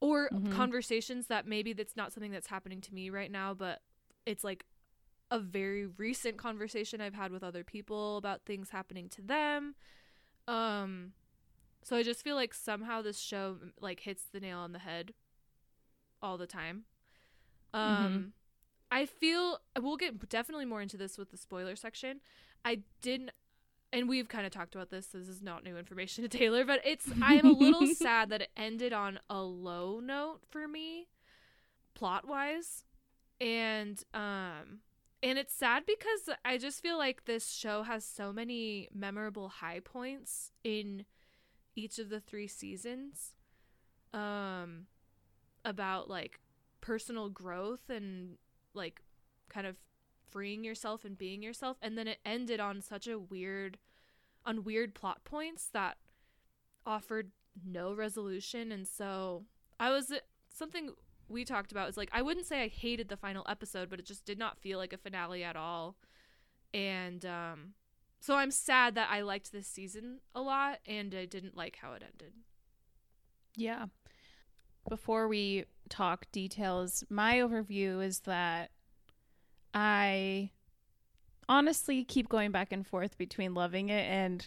[0.00, 0.50] or Mhm.
[0.50, 3.82] conversations that maybe that's not something that's happening to me right now, but
[4.26, 4.66] it's like
[5.30, 9.74] a very recent conversation I've had with other people about things happening to them.
[10.46, 11.12] Um,
[11.82, 15.14] so I just feel like somehow this show like hits the nail on the head
[16.22, 16.84] all the time.
[17.74, 18.32] Um
[18.90, 22.20] I feel we'll get definitely more into this with the spoiler section.
[22.64, 23.32] I didn't
[23.92, 25.06] and we've kind of talked about this.
[25.06, 28.50] This is not new information to Taylor, but it's I'm a little sad that it
[28.56, 31.08] ended on a low note for me
[31.94, 32.84] plot-wise.
[33.40, 34.80] And um
[35.22, 39.80] and it's sad because I just feel like this show has so many memorable high
[39.80, 41.04] points in
[41.74, 43.34] each of the 3 seasons.
[44.12, 44.86] Um
[45.64, 46.40] about like
[46.80, 48.36] personal growth and
[48.72, 49.02] like
[49.48, 49.76] kind of
[50.30, 53.78] freeing yourself and being yourself and then it ended on such a weird
[54.44, 55.96] on weird plot points that
[56.86, 57.32] offered
[57.64, 58.70] no resolution.
[58.70, 59.44] And so
[59.80, 60.12] I was
[60.48, 60.90] something
[61.28, 64.06] we talked about is like I wouldn't say I hated the final episode but it
[64.06, 65.96] just did not feel like a finale at all.
[66.72, 67.74] And um
[68.20, 71.92] so I'm sad that I liked this season a lot and I didn't like how
[71.92, 72.32] it ended.
[73.56, 73.86] Yeah.
[74.88, 78.70] Before we talk details, my overview is that
[79.76, 80.50] I
[81.50, 84.44] honestly keep going back and forth between loving it and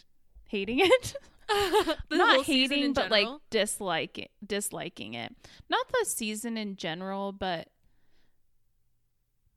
[0.47, 1.15] hating it.
[2.11, 3.41] Not hating, in but like general?
[3.51, 5.35] disliking disliking it.
[5.69, 7.69] Not the season in general, but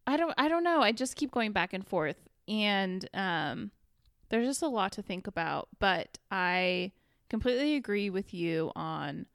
[0.06, 0.80] I don't I don't know.
[0.82, 3.70] I just keep going back and forth and um
[4.28, 6.92] there's just a lot to think about, but I
[7.28, 9.26] completely agree with you on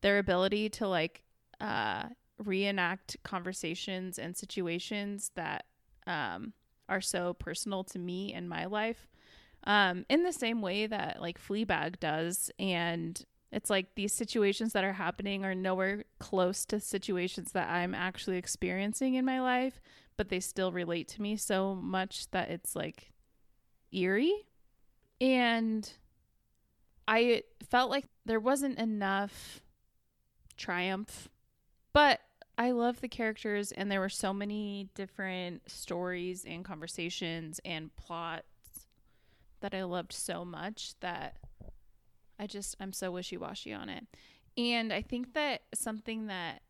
[0.00, 1.22] their ability to like
[1.60, 2.04] uh
[2.44, 5.66] reenact conversations and situations that
[6.06, 6.52] um
[6.88, 9.08] are so personal to me and my life
[9.64, 14.84] um in the same way that like Fleabag does and it's like these situations that
[14.84, 19.80] are happening are nowhere close to situations that I'm actually experiencing in my life,
[20.16, 23.10] but they still relate to me so much that it's like
[23.92, 24.46] eerie.
[25.20, 25.90] And
[27.08, 29.60] I felt like there wasn't enough
[30.56, 31.28] triumph,
[31.92, 32.20] but
[32.60, 38.44] I love the characters, and there were so many different stories and conversations and plots
[39.60, 41.38] that I loved so much that
[42.38, 44.06] I just I'm so wishy washy on it.
[44.58, 46.60] And I think that something that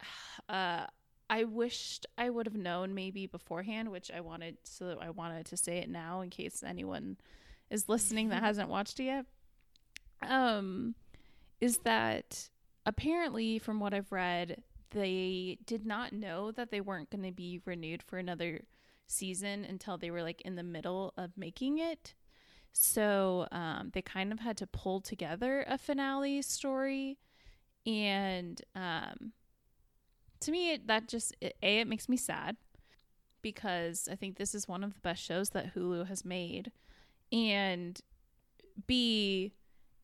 [0.48, 0.86] uh
[1.28, 5.56] I wished I would have known maybe beforehand, which I wanted so I wanted to
[5.56, 7.16] say it now in case anyone
[7.68, 9.26] is listening that hasn't watched it yet.
[10.22, 10.94] Um
[11.60, 12.48] is that
[12.86, 14.62] apparently from what I've read,
[14.94, 18.62] they did not know that they weren't going to be renewed for another
[19.06, 22.14] season until they were like in the middle of making it.
[22.72, 27.18] So um, they kind of had to pull together a finale story.
[27.84, 29.32] And um,
[30.40, 32.56] to me, it, that just, it, A, it makes me sad
[33.42, 36.70] because I think this is one of the best shows that Hulu has made.
[37.30, 38.00] And
[38.86, 39.52] B,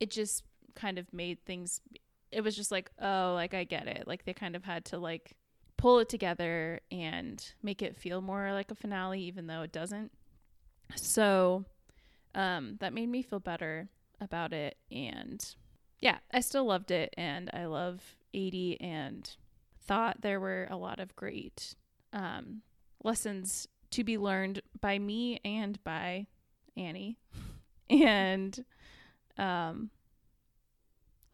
[0.00, 1.80] it just kind of made things,
[2.32, 4.04] it was just like, oh, like I get it.
[4.06, 5.36] Like they kind of had to like
[5.76, 10.12] pull it together and make it feel more like a finale, even though it doesn't.
[10.96, 11.64] So
[12.34, 13.88] um, that made me feel better
[14.20, 14.76] about it.
[14.90, 15.44] And
[16.00, 17.14] yeah, I still loved it.
[17.16, 19.28] And I love Aidy and
[19.86, 21.74] thought there were a lot of great
[22.12, 22.62] um,
[23.02, 26.26] lessons to be learned by me and by
[26.76, 27.18] Annie.
[27.90, 28.64] and
[29.36, 29.90] um,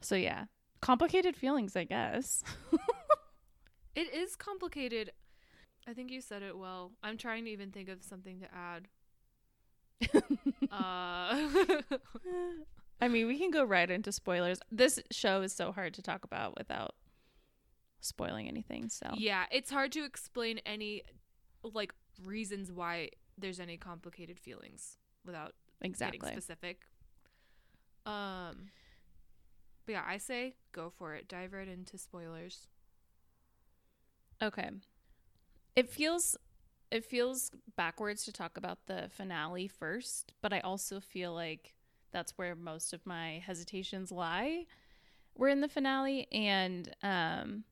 [0.01, 0.45] so, yeah,
[0.81, 2.43] complicated feelings, I guess.
[3.97, 5.11] It is complicated.
[5.89, 6.93] I think you said it well.
[7.03, 8.89] I'm trying to even think of something to add.
[10.71, 11.49] uh
[13.01, 14.59] I mean, we can go right into spoilers.
[14.71, 16.95] This show is so hard to talk about without
[18.01, 18.91] spoiling anything.
[18.91, 21.03] So yeah, it's hard to explain any
[21.62, 23.09] like reasons why
[23.39, 26.83] there's any complicated feelings without exactly getting specific.
[28.05, 28.69] Um,
[29.87, 31.29] but yeah, I say go for it.
[31.29, 32.66] Dive right into spoilers.
[34.42, 34.70] Okay.
[35.77, 36.37] It feels
[36.90, 41.75] it feels backwards to talk about the finale first, but I also feel like
[42.12, 44.66] that's where most of my hesitations lie.
[45.37, 47.64] We're in the finale and um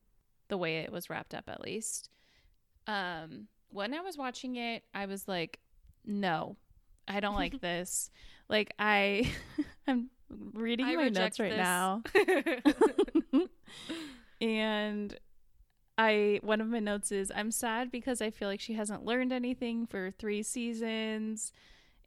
[0.48, 2.10] the way it was wrapped up at least.
[2.86, 5.58] Um when I was watching it, I was like,
[6.04, 6.56] no,
[7.08, 8.10] I don't like this.
[8.48, 9.30] Like I
[9.86, 10.10] I'm
[10.52, 11.58] reading I my notes right this.
[11.58, 12.02] now.
[14.40, 15.18] and
[15.96, 19.32] I one of my notes is I'm sad because I feel like she hasn't learned
[19.32, 21.52] anything for 3 seasons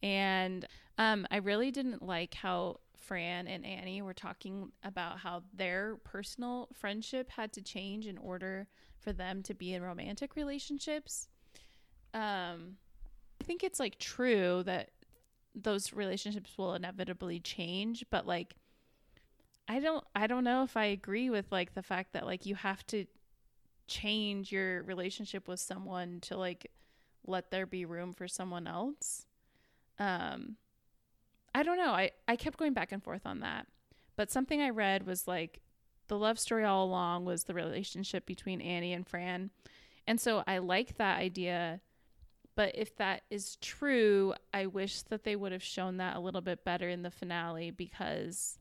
[0.03, 0.65] and
[0.97, 6.67] um I really didn't like how Fran and Annie were talking about how their personal
[6.73, 8.67] friendship had to change in order
[8.99, 11.29] for them to be in romantic relationships.
[12.13, 12.77] Um
[13.39, 14.89] I think it's like true that
[15.63, 18.55] those relationships will inevitably change, but like
[19.67, 22.55] I don't I don't know if I agree with like the fact that like you
[22.55, 23.05] have to
[23.87, 26.71] change your relationship with someone to like
[27.25, 29.25] let there be room for someone else.
[29.99, 30.57] Um
[31.53, 31.91] I don't know.
[31.91, 33.67] I I kept going back and forth on that.
[34.15, 35.61] But something I read was like
[36.07, 39.49] the love story all along was the relationship between Annie and Fran.
[40.05, 41.81] And so I like that idea.
[42.57, 46.41] But if that is true, I wish that they would have shown that a little
[46.41, 48.57] bit better in the finale because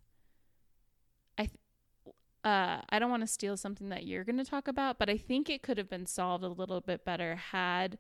[1.39, 4.99] I th- uh, I don't want to steal something that you're going to talk about,
[4.99, 7.97] but I think it could have been solved a little bit better had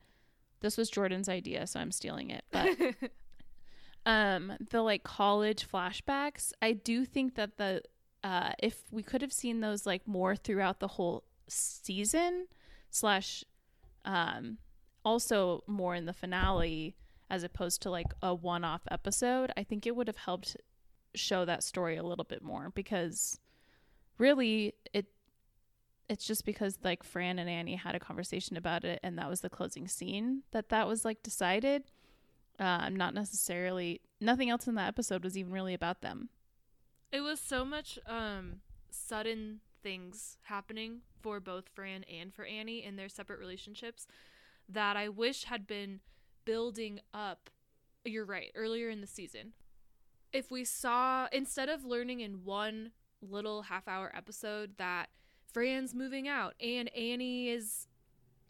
[0.60, 2.44] this was Jordan's idea, so I'm stealing it.
[2.52, 2.76] But
[4.06, 7.80] um, the like college flashbacks, I do think that the
[8.22, 12.48] uh, if we could have seen those like more throughout the whole season
[12.90, 13.44] slash
[14.04, 14.58] um,
[15.06, 16.96] also more in the finale
[17.30, 20.56] as opposed to like a one-off episode, I think it would have helped
[21.14, 23.38] show that story a little bit more because
[24.18, 25.06] really it
[26.08, 29.40] it's just because like Fran and Annie had a conversation about it and that was
[29.40, 31.84] the closing scene that that was like decided.
[32.58, 36.28] Uh not necessarily nothing else in that episode was even really about them.
[37.12, 42.96] It was so much um sudden things happening for both Fran and for Annie in
[42.96, 44.06] their separate relationships
[44.68, 46.00] that I wish had been
[46.44, 47.50] building up.
[48.04, 49.52] You're right, earlier in the season.
[50.32, 52.92] If we saw instead of learning in one
[53.22, 55.08] little half hour episode that
[55.52, 57.88] Fran's moving out and Annie is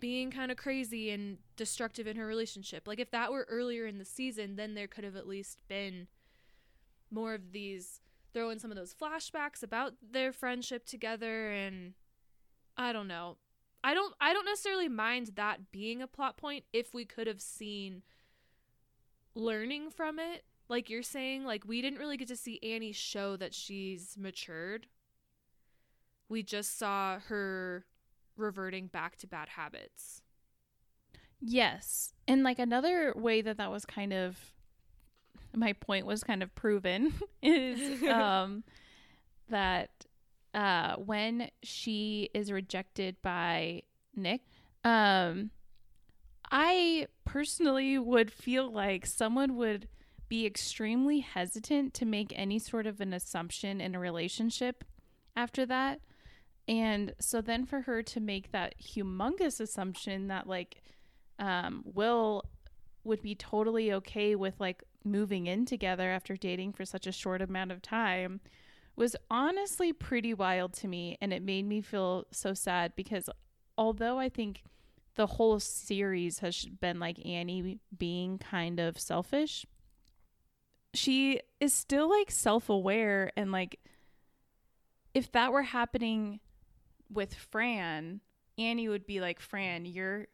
[0.00, 2.86] being kind of crazy and destructive in her relationship.
[2.86, 6.08] Like if that were earlier in the season, then there could have at least been
[7.10, 8.00] more of these
[8.34, 11.94] throw in some of those flashbacks about their friendship together and
[12.76, 13.38] I don't know.
[13.86, 17.40] I don't I don't necessarily mind that being a plot point if we could have
[17.40, 18.02] seen
[19.36, 20.42] learning from it.
[20.68, 24.88] Like you're saying, like we didn't really get to see Annie show that she's matured.
[26.28, 27.86] We just saw her
[28.36, 30.20] reverting back to bad habits.
[31.40, 32.12] Yes.
[32.26, 34.36] And like another way that that was kind of
[35.54, 38.64] my point was kind of proven is um
[39.48, 39.95] that
[40.56, 43.82] uh when she is rejected by
[44.16, 44.40] Nick
[44.82, 45.50] um
[46.50, 49.88] I personally would feel like someone would
[50.28, 54.84] be extremely hesitant to make any sort of an assumption in a relationship
[55.36, 56.00] after that.
[56.68, 60.82] And so then for her to make that humongous assumption that like
[61.38, 62.44] um, Will
[63.04, 67.40] would be totally okay with like moving in together after dating for such a short
[67.40, 68.40] amount of time
[68.96, 71.18] was honestly pretty wild to me.
[71.20, 73.28] And it made me feel so sad because
[73.76, 74.62] although I think
[75.16, 79.66] the whole series has been like Annie being kind of selfish,
[80.94, 83.78] she is still like self aware and like
[85.14, 86.40] if that were happening
[87.10, 88.20] with Fran,
[88.58, 90.26] Annie would be like, Fran, you're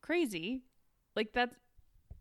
[0.00, 0.62] crazy.
[1.16, 1.56] Like that's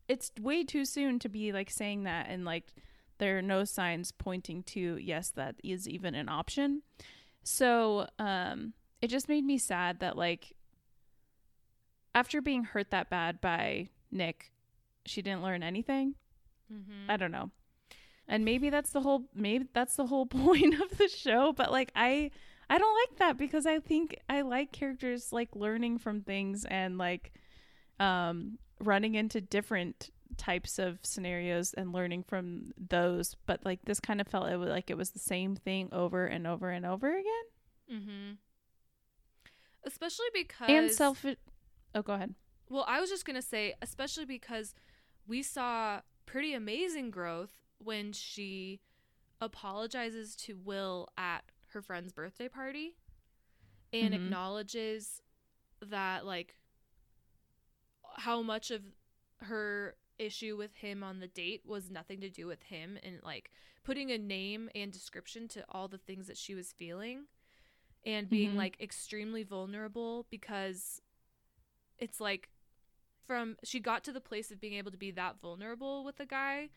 [0.08, 2.74] it's way too soon to be like saying that and like
[3.22, 6.82] there are no signs pointing to yes that is even an option.
[7.44, 10.54] So, um it just made me sad that like
[12.14, 14.52] after being hurt that bad by Nick,
[15.06, 16.16] she didn't learn anything.
[16.72, 17.10] Mm-hmm.
[17.10, 17.52] I don't know.
[18.28, 21.92] And maybe that's the whole maybe that's the whole point of the show, but like
[21.96, 22.32] I
[22.70, 26.98] I don't like that because I think I like characters like learning from things and
[26.98, 27.34] like
[28.00, 30.10] um running into different
[30.42, 34.70] types of scenarios and learning from those, but like this kind of felt it was
[34.70, 37.46] like it was the same thing over and over and over again.
[37.92, 38.32] Mm-hmm.
[39.86, 41.24] Especially because And self
[41.94, 42.34] Oh, go ahead.
[42.70, 44.74] Well, I was just gonna say, especially because
[45.28, 48.80] we saw pretty amazing growth when she
[49.42, 52.96] apologizes to Will at her friend's birthday party
[53.94, 54.18] and Mhm.
[54.26, 55.22] acknowledges
[55.82, 56.56] that like
[58.18, 58.84] how much of
[59.42, 63.52] her issue with him on the date was nothing to do with him and like
[63.84, 67.26] putting a name and description to all the things that she was feeling
[68.06, 68.58] and being Mhm.
[68.58, 71.02] like extremely vulnerable because
[71.98, 72.50] it's like
[73.28, 76.26] from she got to the place of being able to be that vulnerable with a
[76.26, 76.70] guy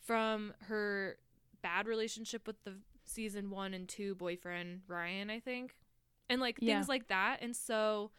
[0.00, 1.16] from her
[1.62, 5.76] bad relationship with the season 1 and 2 boyfriend Ryan I think
[6.28, 6.74] and like Yeah.
[6.76, 8.10] things like that and so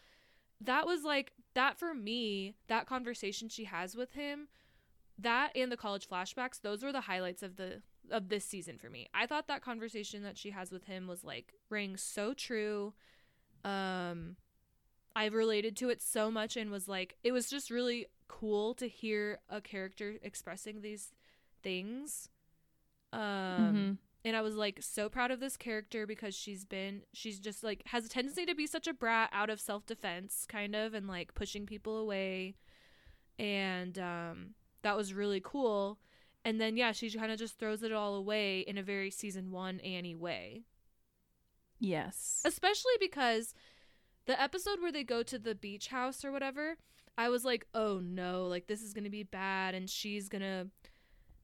[0.62, 4.48] that was like that for me that conversation she has with him
[5.18, 7.82] that and the college flashbacks those were the highlights of the
[8.12, 9.08] of this season for me.
[9.14, 12.94] I thought that conversation that she has with him was like rang so true.
[13.64, 14.36] Um
[15.16, 18.88] i related to it so much and was like it was just really cool to
[18.88, 21.14] hear a character expressing these
[21.62, 22.30] things.
[23.14, 23.98] Um Mhm.
[24.26, 27.84] And I was like so proud of this character because she's been she's just like
[27.88, 31.34] has a tendency to be such a brat out of self-defense kind of and like
[31.36, 32.56] pushing people away.
[33.38, 34.50] And um
[34.82, 36.00] that was really cool.
[36.46, 39.52] And then yeah she kind of just throws it all away in a very season
[39.52, 40.64] 1 Annie way.
[41.80, 42.42] Yes.
[42.46, 43.54] especially because
[44.26, 46.78] the episode where they go to the beach house or whatever
[47.18, 50.68] i was like oh no like this is gonna be bad and she's gonna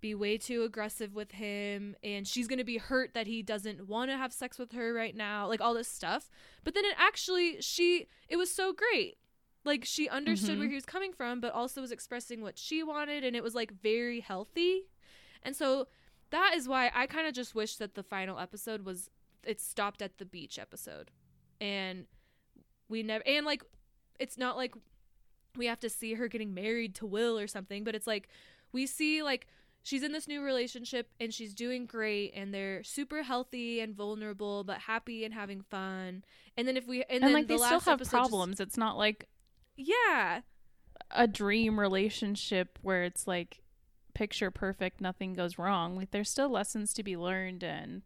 [0.02, 4.10] be way too aggressive with him and she's gonna be hurt that he doesn't want
[4.10, 6.30] to have sex with her right now like all this stuff.
[6.64, 9.18] But then it actually she it was so great.
[9.66, 10.60] Like she understood Mhm.
[10.60, 13.56] where he was coming from but also was expressing what she wanted and it was
[13.56, 14.88] like very healthy.
[15.44, 15.88] And so
[16.32, 19.10] that is why i kind of just wish that the final episode was
[19.46, 21.12] it stopped at the beach episode.
[21.60, 22.06] And
[22.88, 23.64] we never and like
[24.20, 24.74] it's not like
[25.58, 28.30] we have to see her getting married to will or something but it's like
[28.72, 29.48] we see like
[29.84, 34.64] she's in this new relationship and she's doing great and they're super healthy and vulnerable
[34.64, 36.24] but happy and having fun
[36.58, 38.60] and then if we and, And, then like the they still have episode just- problems.
[38.60, 39.28] It's not like
[39.78, 40.42] yeah
[41.12, 43.62] a dream relationship where it's like
[44.14, 45.96] picture perfect, nothing goes wrong.
[45.96, 48.02] Like there's still lessons to be learned and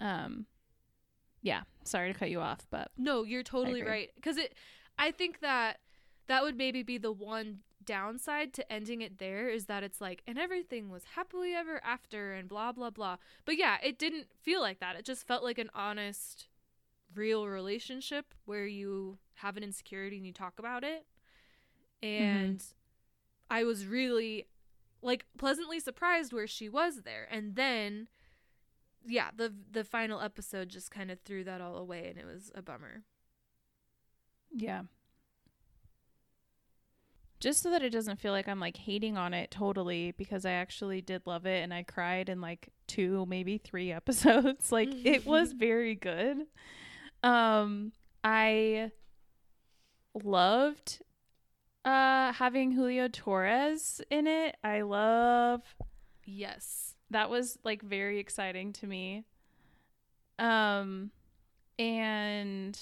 [0.00, 0.46] um
[1.42, 4.10] yeah, sorry to cut you off, but No, you're totally right.
[4.14, 4.54] Because it,
[4.98, 5.78] I think that
[6.28, 10.22] that would maybe be the one downside to ending it there is that it's like,
[10.26, 13.16] and everything was happily ever after and blah, blah, blah.
[13.44, 14.96] But yeah, it didn't feel like that.
[14.96, 16.48] It just felt like an honest,
[17.14, 21.06] real relationship where you have an insecurity and you talk about it.
[22.02, 22.24] Mm-hmm.
[22.24, 22.64] And
[23.50, 24.46] I was really,
[25.02, 27.28] like, pleasantly surprised where she was there.
[27.30, 28.08] And then.
[29.04, 32.52] Yeah, the the final episode just kind of threw that all away and it was
[32.54, 33.02] a bummer.
[34.54, 34.82] yeah.
[37.42, 40.52] Just so that it doesn't feel like I'm like hating on it totally because I
[40.52, 44.70] actually did love it and I cried in like two, maybe three episodes.
[44.70, 46.46] like it was very good.
[47.24, 47.90] Um
[48.22, 48.92] I
[50.22, 51.00] loved
[51.84, 54.56] uh having Julio Torres in it.
[54.62, 55.62] I love
[56.24, 56.94] Yes.
[57.10, 59.24] that was like very exciting to me.
[60.38, 61.10] Um
[61.78, 62.78] and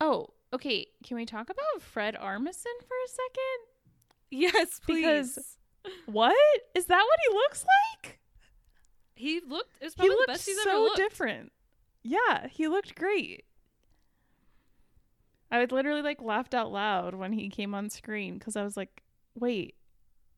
[0.00, 3.60] Oh, okay, can we talk about Fred Armisen for a second?
[4.30, 5.34] Yes, please.
[5.34, 5.56] Because-
[6.06, 6.34] What?
[6.74, 7.64] Is that what he looks
[8.02, 8.18] like?
[9.14, 10.96] he looked it was He probably the looked best he's so ever looked.
[10.96, 11.52] different.
[12.02, 13.44] Yeah, he looked great.
[15.50, 18.76] I would literally like laughed out loud when he came on screen because I was
[18.76, 19.02] like,
[19.34, 19.74] wait,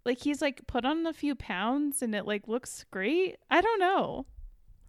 [0.05, 3.37] like he's like put on a few pounds and it like looks great.
[3.51, 4.27] I don't know.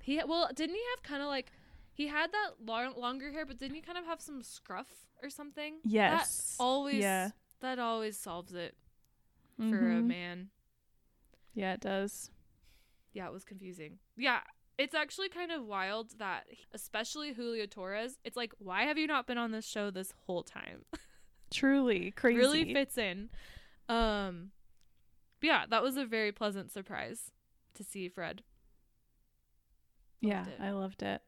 [0.02, 1.52] He well, didn't he have kind of like
[1.96, 5.30] he had that long, longer hair, but didn't he kind of have some scruff or
[5.32, 5.80] something?
[5.84, 6.56] Yes.
[6.58, 7.32] That always Yeah.
[7.62, 8.78] that always solves it
[9.58, 10.06] for a Mhm.
[10.08, 10.50] man.
[11.56, 12.30] Yeah, it does.
[13.14, 14.00] Yeah, it was confusing.
[14.18, 14.42] Yeah,
[14.78, 19.26] it's actually kind of wild that especially Julio Torres, it's like why have you not
[19.26, 20.84] been on this show this whole time?
[21.50, 22.38] Truly crazy.
[22.38, 23.30] really fits in.
[23.88, 24.52] Um
[25.42, 27.32] yeah, that was a very pleasant surprise
[27.76, 28.44] to see Fred.
[30.20, 30.60] Yeah, it.
[30.60, 31.22] I loved it.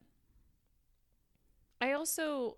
[1.80, 2.56] I also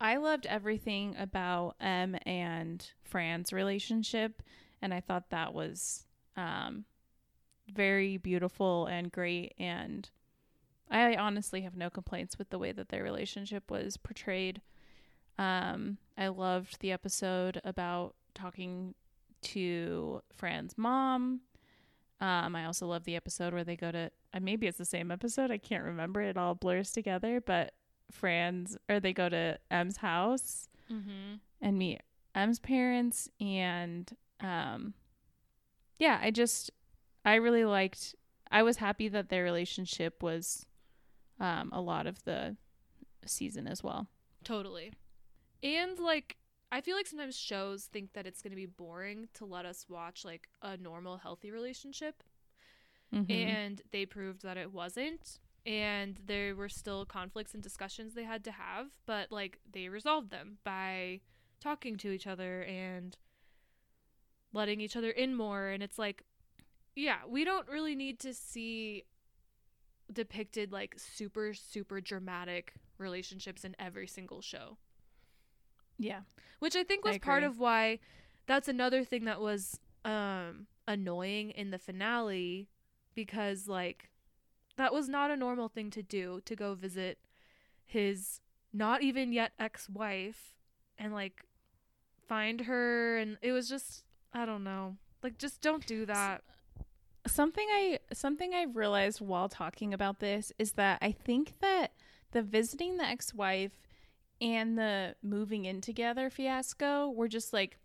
[0.00, 4.42] I loved everything about Em and Fran's relationship
[4.80, 6.84] and I thought that was um
[7.72, 10.08] very beautiful and great and
[10.90, 14.60] I honestly have no complaints with the way that their relationship was portrayed.
[15.38, 18.94] Um I loved the episode about talking
[19.42, 21.40] to Fran's mom.
[22.20, 25.10] Um, I also love the episode where they go to uh, maybe it's the same
[25.10, 25.50] episode.
[25.50, 26.20] I can't remember.
[26.20, 27.72] It all blurs together, but
[28.10, 31.34] Fran's or they go to Em's house Mm-hmm.
[31.60, 32.00] and meet
[32.34, 34.94] Em's parents and um
[35.98, 36.70] yeah, I just
[37.24, 38.14] I really liked
[38.50, 40.66] I was happy that their relationship was
[41.38, 42.56] um a lot of the
[43.26, 44.08] season as well.
[44.44, 44.92] Totally.
[45.62, 46.36] And like
[46.72, 49.86] I feel like sometimes shows think that it's going to be boring to let us
[49.88, 52.22] watch like a normal healthy relationship
[53.12, 53.28] Mhm.
[53.30, 58.42] and they proved that it wasn't and there were still conflicts and discussions they had
[58.44, 61.20] to have but like they resolved them by
[61.60, 63.16] talking to each other and
[64.52, 66.24] letting each other in more and it's like
[66.96, 69.04] yeah we don't really need to see
[70.12, 74.76] depicted like super super dramatic relationships in every single show
[76.00, 76.20] yeah.
[76.60, 77.98] which I think I was part of why
[78.46, 82.68] that's another thing that was um annoying in the finale
[83.14, 84.09] because like
[84.80, 87.18] that was not a normal thing to do to go visit
[87.84, 88.40] his
[88.72, 90.54] not even yet ex-wife
[90.98, 91.44] and like
[92.28, 94.96] find her and it was just I don't know.
[95.22, 96.42] Like just don't do that.
[97.26, 101.92] Something I something I've realized while talking about this is that I think that
[102.30, 103.72] the visiting the ex-wife
[104.40, 107.79] and the moving in together fiasco were just like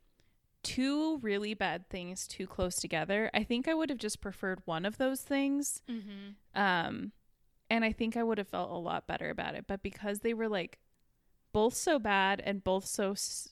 [0.66, 3.30] two really bad things too close together.
[3.34, 5.82] I think I would have just preferred one of those things.
[5.90, 6.60] Mm-hmm.
[6.60, 7.12] Um
[7.70, 10.34] and I think I would have felt a lot better about it, but because they
[10.34, 10.80] were like
[11.52, 13.50] both so bad and both so s-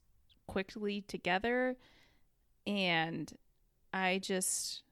[0.47, 1.77] quickly together
[2.67, 3.31] and
[3.93, 4.83] I just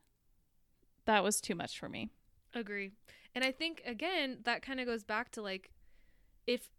[1.06, 2.10] that was too much for me.
[2.54, 2.92] Agree.
[3.34, 5.72] And I think again that kind of goes back to like
[6.48, 6.70] if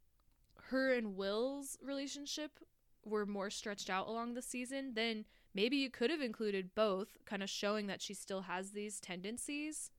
[0.71, 2.59] her and Will's relationship
[3.05, 5.25] were more stretched out along the season, then
[5.55, 9.91] maybe you could have included both, kind of showing that she still has these tendencies.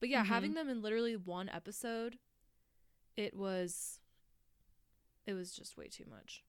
[0.00, 0.28] But yeah, Mhm.
[0.28, 2.18] having them in literally one episode,
[3.16, 4.00] it was
[5.26, 6.44] it was just way too much.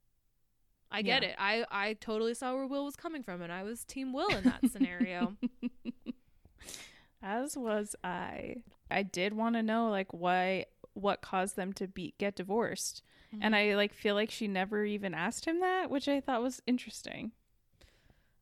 [0.92, 1.30] I get Yeah.
[1.30, 1.36] it.
[1.40, 4.44] I I totally saw where Will was coming from and I was team Will in
[4.44, 5.38] that scenario.
[7.22, 8.58] As was I.
[8.92, 13.02] I did want to know like why what caused them to be get divorced.
[13.42, 16.62] And I like feel like she never even asked him that, which I thought was
[16.68, 17.32] interesting.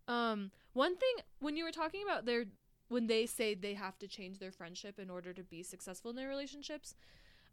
[0.08, 2.46] Um, one thing when you were talking about their
[2.90, 6.18] when they say they have to change their friendship in order to be successful in
[6.18, 6.96] their relationships,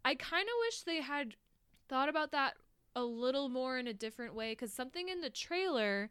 [0.05, 1.35] I kind of wish they had
[1.89, 2.55] thought about that
[2.97, 6.11] a little more in a different way cuz something in the trailer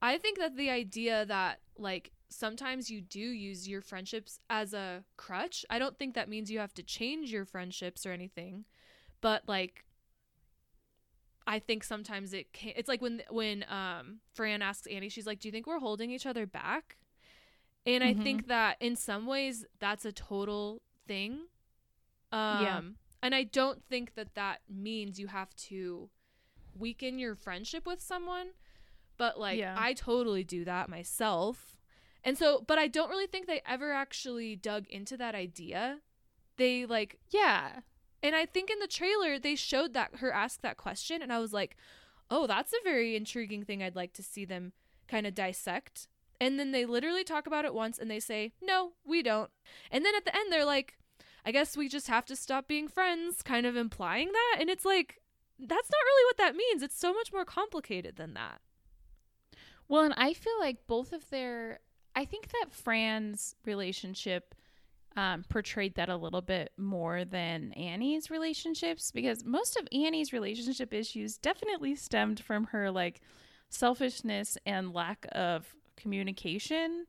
[0.00, 5.02] I think that the idea that like sometimes you do use your friendships as a
[5.16, 5.64] crutch.
[5.70, 8.64] I don't think that means you have to change your friendships or anything,
[9.20, 9.84] but like
[11.48, 15.40] I think sometimes it can it's like when when um Fran asks Annie, she's like,
[15.40, 16.96] "Do you think we're holding each other back?"
[17.86, 18.22] And I Mhm.
[18.22, 21.48] think that in some ways that's a total thing.
[22.32, 22.80] Um Yeah.
[23.22, 26.10] and I don't think that that means you have to
[26.78, 28.48] weaken your friendship with someone,
[29.16, 29.74] but like Yeah.
[29.76, 31.76] I totally do that myself.
[32.24, 36.00] And so but I don't really think they ever actually dug into that idea.
[36.56, 37.80] They like Yeah.
[38.22, 41.38] And I think in the trailer they showed that her ask that question and I
[41.38, 41.76] was like,
[42.30, 44.72] "Oh, that's a very intriguing thing I'd like to see them
[45.06, 46.08] kind of dissect."
[46.40, 49.50] And then they literally talk about it once and they say, "No, we don't."
[49.90, 50.98] And then at the end they're like,
[51.44, 54.56] "I guess we just have to stop being friends," kind of implying that.
[54.60, 55.20] And it's like
[55.58, 56.82] that's not really what that means.
[56.82, 58.60] It's so much more complicated than that.
[59.88, 61.80] Well, and I feel like both of their
[62.14, 64.54] I think that Fran's relationship
[65.18, 70.94] um, portrayed that a little bit more than Annie's relationships because most of Annie's relationship
[70.94, 73.20] issues definitely stemmed from her like
[73.68, 77.06] selfishness and lack of communication.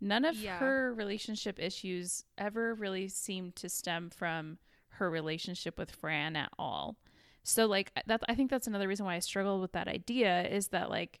[0.00, 0.58] None of Yeah.
[0.58, 4.58] her relationship issues ever really seemed to stem from
[4.90, 6.96] her relationship with Fran at all.
[7.42, 10.68] So like that I think that's another reason why I struggled with that idea is
[10.68, 11.18] that like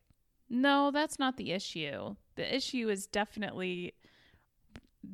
[0.50, 2.14] no, that's not the issue.
[2.36, 3.92] The issue is definitely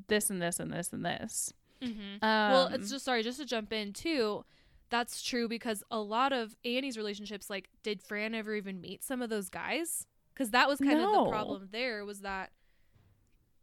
[0.09, 1.53] this and this and this and this.
[1.83, 2.25] Mm-hmm.
[2.25, 4.45] Um, well, it's just sorry, just to jump in too.
[4.91, 9.23] That's true because a lot of Annie's relationships, like, did Fran ever even meet some
[9.23, 10.07] of those guys?
[10.33, 12.51] Because that was kind of the problem there was that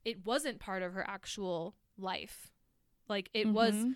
[0.03, 2.51] it wasn't part of her actual life.
[3.07, 3.95] Like, it was Mhm.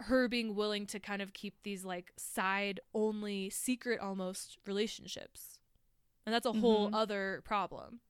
[0.00, 5.60] her being willing to kind of keep these like side only secret almost relationships.
[6.26, 6.94] And that's a whole Mhm.
[6.94, 8.00] other problem.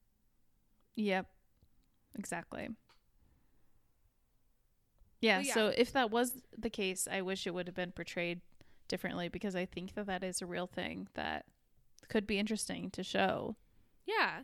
[0.95, 1.27] Yep.
[2.15, 2.69] Exactly.
[5.23, 5.53] Yeah, yeah.
[5.53, 8.41] so if that was the case, I wish it would have been portrayed
[8.89, 11.45] differently because I think that that is a real thing that
[12.09, 13.55] could be interesting to show.
[14.05, 14.41] Yeah.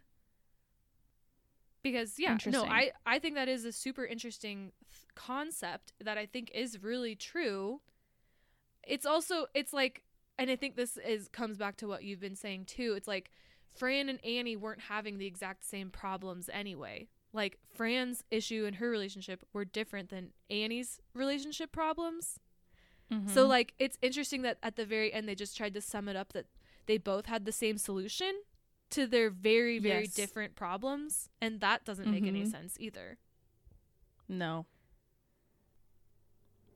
[1.84, 6.26] Because yeah, no, I I think that is a super interesting th- concept that I
[6.26, 7.82] think is really true.
[8.88, 10.04] It's also it's like
[10.38, 12.94] and I think this is comes back to what you've been saying too.
[12.96, 13.32] It's like
[13.76, 17.08] Fran and Annie weren't having the exact same problems anyway.
[17.32, 22.40] Like Fran's issue and her relationship were different than Annie's relationship problems.
[23.12, 23.50] So Mm-hmm.
[23.50, 26.34] like it's interesting that at the very end they just tried to sum it up
[26.34, 26.46] that
[26.86, 28.42] they both had the same solution
[28.92, 30.14] to their very very Yes.
[30.14, 32.52] different problems and that doesn't make any Mhm.
[32.52, 33.18] sense either.
[34.28, 34.66] no.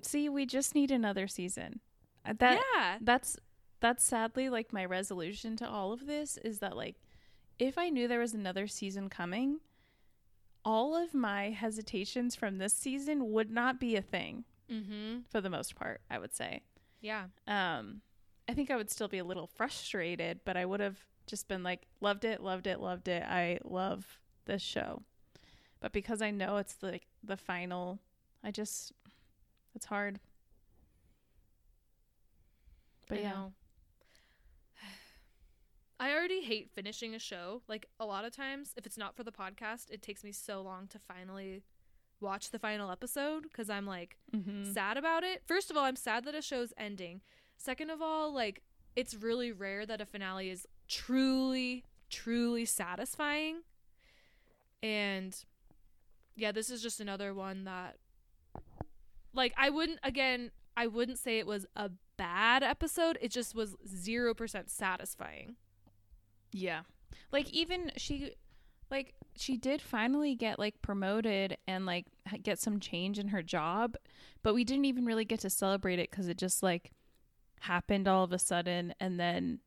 [0.02, 1.80] See, we just need another season.
[2.26, 2.98] Uh, That yeah.
[3.02, 3.38] that's
[3.80, 6.96] that's sadly like my resolution to all of this is that like
[7.60, 9.60] if I knew there was another season coming,
[10.66, 15.26] all of my hesitations from this season would not be a thing Mhm.
[15.30, 16.62] for the most part, I would say.
[17.02, 17.28] Yeah.
[17.48, 18.02] Um
[18.48, 20.98] I think I would still be a little frustrated, but I would have
[21.28, 23.24] just been like loved it, loved it, loved it.
[23.24, 25.04] I love this show.
[25.80, 28.00] But because I know it's like the final,
[28.44, 28.92] I just
[29.76, 30.20] it's hard.
[33.08, 33.32] But I yeah.
[33.32, 33.54] know.
[36.04, 37.62] I already hate finishing a show.
[37.68, 40.62] Like a lot of times if it's not for the podcast, it takes me so
[40.62, 41.64] long to finally
[42.20, 44.74] watch the final episode cuz I'm like Mhm.
[44.74, 45.44] sad about it.
[45.46, 47.22] First of all, I'm sad that a show's ending.
[47.58, 48.64] Second of all, like
[48.96, 53.64] it's really rare that a finale is truly truly satisfying.
[54.82, 55.34] And
[56.36, 57.98] yeah, this is just another one that
[59.34, 63.18] like I wouldn't again, I wouldn't say it was a bad episode.
[63.22, 65.56] It just was 0% satisfying.
[66.54, 66.82] Yeah.
[67.32, 68.34] Like even she
[68.92, 72.06] like she did finally get like promoted and like
[72.44, 73.96] get some change in her job,
[74.44, 76.92] but we didn't even really get to celebrate it cuz it just like
[77.62, 79.60] happened all of a sudden and then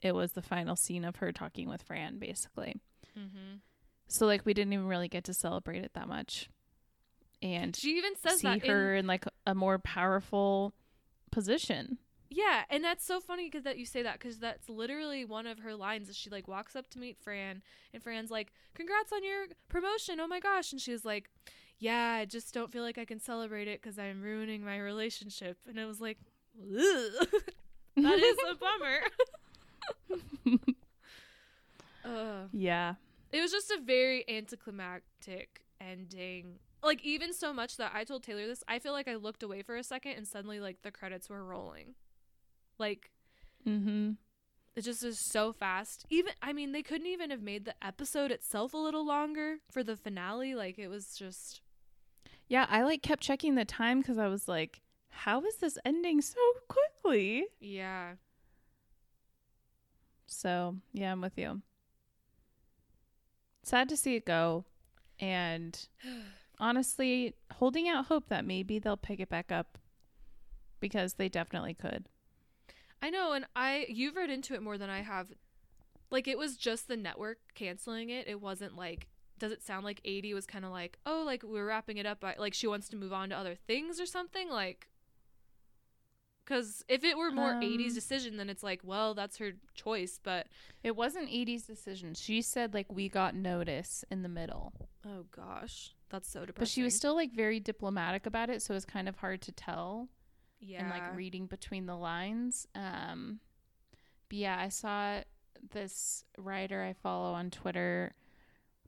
[0.00, 2.76] it was the final scene of her talking with Fran basically.
[3.18, 3.60] Mhm.
[4.08, 6.48] So like we didn't even really get to celebrate it that much.
[7.42, 10.72] And She even says see that in- her in like a more powerful
[11.30, 11.98] position.
[12.32, 15.58] Yeah, and that's so funny because that you say that because that's literally one of
[15.58, 16.08] her lines.
[16.08, 17.60] Is she like walks up to meet Fran,
[17.92, 20.20] and Fran's like, "Congrats on your promotion!
[20.20, 21.28] Oh my gosh!" And she's like,
[21.80, 25.58] "Yeah, I just don't feel like I can celebrate it because I'm ruining my relationship."
[25.68, 26.18] And it was like,
[26.64, 29.00] that is a bummer.
[32.04, 32.48] Ugh.
[32.52, 32.94] yeah.
[33.32, 36.58] It was just a very anticlimactic ending.
[36.82, 39.62] Like even so much that I told Taylor this, I feel like I looked away
[39.62, 41.94] for a second and suddenly like the credits were rolling.
[42.80, 43.10] Like
[43.66, 44.12] mm-hmm.
[44.74, 46.06] it just is so fast.
[46.10, 49.84] Even I mean, they couldn't even have made the episode itself a little longer for
[49.84, 50.54] the finale.
[50.54, 51.60] Like it was just
[52.48, 56.20] Yeah, I like kept checking the time cuz I was like how is this ending
[56.22, 57.46] so quickly?
[57.60, 58.14] yeah.
[60.30, 61.60] So, yeah, I'm with you.
[63.64, 64.64] Sad to see it go.
[65.18, 65.78] And
[66.58, 69.76] honestly, holding out hope that maybe they'll pick it back up
[70.78, 72.06] because they definitely could.
[73.02, 75.28] I know, and I you've read into it more than I have.
[76.10, 78.28] Like it was just the network canceling it.
[78.28, 81.66] It wasn't like does it sound like Aidy was kind of like, "Oh, like we're
[81.66, 84.50] wrapping it up, but like she wants to move on to other things or something?"
[84.50, 84.88] Like
[86.44, 90.18] Because if it were more Um, Aidy's decision, then it's like, well, that's her choice.
[90.22, 90.48] But
[90.82, 92.14] It wasn't Aidy's decision.
[92.14, 94.74] She said like we got notice in the middle.
[95.06, 96.60] oh gosh, that's so depressing.
[96.60, 99.40] But she was still like very diplomatic about it, so it was kind of hard
[99.42, 100.08] to tell
[100.60, 102.66] yeah, and like reading between the lines.
[102.74, 103.40] Um
[104.28, 105.20] but yeah, I saw
[105.72, 108.14] this writer I follow on Twitter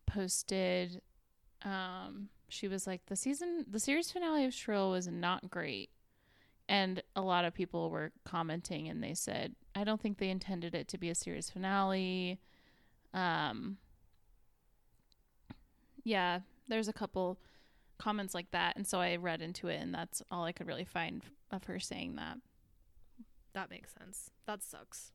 [0.06, 1.00] posted
[1.64, 5.90] um she was like the season the series finale of Shrill was not great.
[6.68, 10.74] And a lot of people were commenting and they said, I don't think they intended
[10.74, 12.38] it to be a series finale.
[13.14, 13.78] Um
[16.04, 17.38] yeah, there's a couple
[17.98, 20.84] comments like that and so I read into it and that's all I could really
[20.84, 21.22] find
[21.52, 22.38] of her saying that.
[23.54, 24.30] that makes sense.
[24.46, 25.12] That sucks.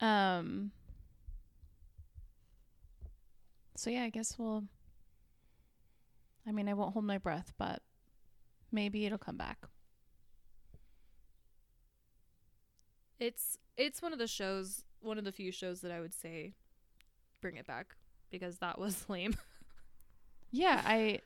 [0.00, 0.72] Um
[3.76, 4.64] So yeah, I guess we'll
[6.46, 7.82] I mean, I won't hold my breath, but
[8.72, 9.66] maybe it'll come back.
[13.18, 16.54] It's it's one of the shows, one of the few shows that I would say
[17.40, 17.96] bring it back
[18.30, 19.36] because that was lame.
[20.50, 21.20] Yeah, I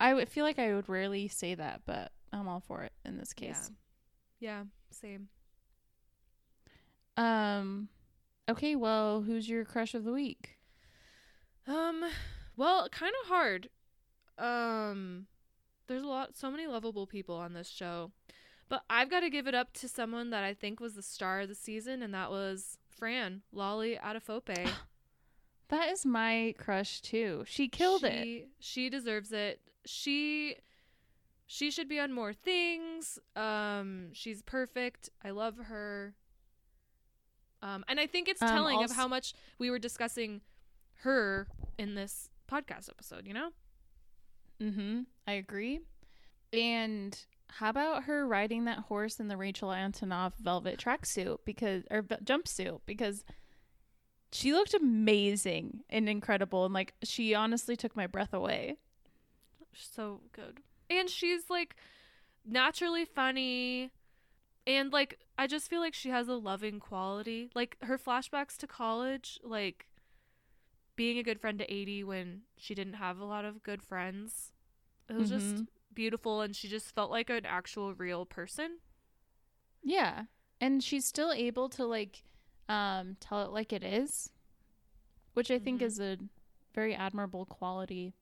[0.00, 3.18] I would feel like I would rarely say that, but I'm all for it in
[3.18, 3.70] this case.
[4.40, 5.28] Yeah, yeah same.
[7.16, 7.88] Um
[8.48, 10.58] okay, well, who's your crush of the week?
[11.66, 12.04] Um,
[12.56, 13.68] well, kind of hard.
[14.38, 15.26] Um,
[15.86, 18.12] there's a lot, so many lovable people on this show,
[18.68, 21.40] but I've got to give it up to someone that I think was the star
[21.40, 24.68] of the season, and that was Fran Lolly Adefope.
[25.68, 27.44] That is my crush too.
[27.46, 28.22] She killed it.
[28.22, 29.58] she, She deserves it.
[29.86, 30.56] She
[31.54, 33.18] she should be on more things.
[33.36, 35.10] Um, she's perfect.
[35.22, 36.14] I love her.
[37.60, 40.40] Um, and I think it's Um, telling of how much we were discussing
[41.02, 41.46] her
[41.76, 43.26] in this podcast episode.
[43.26, 43.50] You know.
[44.62, 45.00] Mm-hmm.
[45.26, 45.80] I agree.
[46.54, 47.18] And
[47.50, 52.16] how about her riding that horse in the Rachel Antonoff velvet tracksuit because or v-
[52.24, 53.24] jumpsuit because
[54.32, 58.76] she looked amazing and incredible and like she honestly took my breath away.
[59.74, 60.60] so good.
[60.92, 61.76] And she's like
[62.44, 63.90] naturally funny
[64.66, 67.50] and like I just feel like she has a loving quality.
[67.54, 69.86] Like her flashbacks to college, like
[70.96, 74.52] being a good friend to Aidy when she didn't have a lot of good friends.
[75.08, 75.66] It was just Mhm.
[75.94, 78.78] beautiful and she just felt like an actual real person.
[79.82, 80.24] Yeah.
[80.60, 82.24] And she's still able to like
[82.68, 84.30] um tell it like it is,
[85.34, 85.86] which I think Mhm.
[85.86, 86.18] is a
[86.74, 88.14] very admirable quality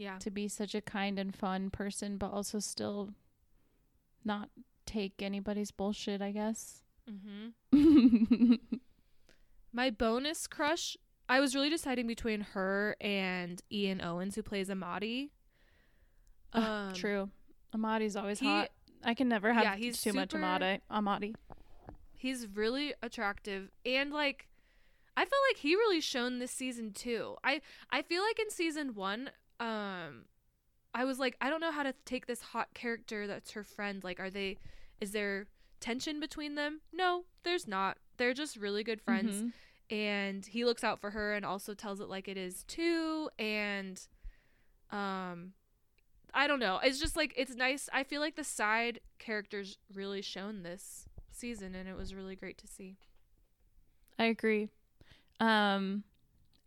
[0.00, 0.16] Yeah.
[0.20, 3.10] to be such a kind and fun person but also still
[4.24, 4.48] not
[4.86, 6.80] take anybody's bullshit, I guess.
[7.08, 7.52] Mhm.
[9.72, 10.96] My bonus crush,
[11.28, 15.30] I was really deciding between her and Ian Owens who plays Amadi.
[16.52, 17.30] Ugh, True.
[17.72, 18.70] Amadi's always he- hot.
[19.04, 20.80] I can never have Yeah, he's too much super- Amadi.
[20.90, 21.34] Amadi.
[22.16, 24.46] He's really attractive and like
[25.16, 27.36] I felt like he really shone this season too.
[27.44, 29.30] I I feel like in season 1
[29.60, 30.24] um
[30.92, 34.02] I was like I don't know how to take this hot character that's her friend
[34.02, 34.56] like are they
[35.00, 35.46] is there
[35.78, 36.80] tension between them?
[36.92, 37.96] No, there's not.
[38.18, 39.52] They're just really good friends Mhm.
[39.90, 44.00] and he looks out for her and also tells it like it is too and
[44.90, 45.52] um
[46.32, 46.78] I don't know.
[46.82, 47.88] It's just like it's nice.
[47.92, 52.58] I feel like the side characters really shown this season and it was really great
[52.58, 52.96] to see.
[54.18, 54.68] I agree.
[55.40, 56.04] Um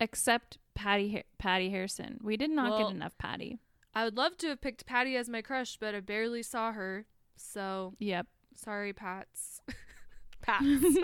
[0.00, 2.18] except Patty Ha- Patty Harrison.
[2.22, 3.58] We did not Well- get enough Patty.
[3.94, 7.06] I would love to have picked Patty as my crush, but I barely saw her.
[7.36, 8.26] So, Yep.
[8.56, 9.60] sorry Pats.
[10.42, 10.96] Pats.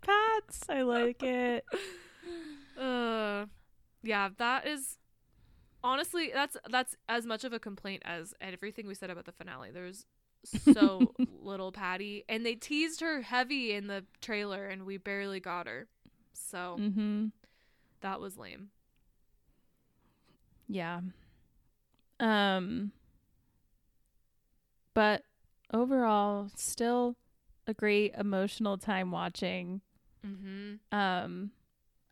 [0.00, 0.60] Pats.
[0.68, 1.64] I like it.
[2.78, 3.46] uh
[4.02, 4.98] yeah, that is
[5.82, 9.70] honestly that's that's as much of a complaint as everything we said about the finale.
[9.70, 10.04] There's
[10.44, 15.66] so little Patty and they teased her heavy in the trailer and we barely got
[15.66, 15.88] her.
[16.32, 17.32] So, Mhm.
[18.00, 18.70] That was lame.
[20.68, 21.00] Yeah.
[22.20, 22.92] Um
[24.94, 25.22] but
[25.72, 27.16] overall still
[27.66, 29.80] a great emotional time watching.
[30.24, 30.78] Mhm.
[30.92, 31.50] Um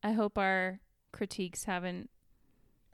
[0.03, 0.81] I hope our
[1.13, 2.11] critiques haven't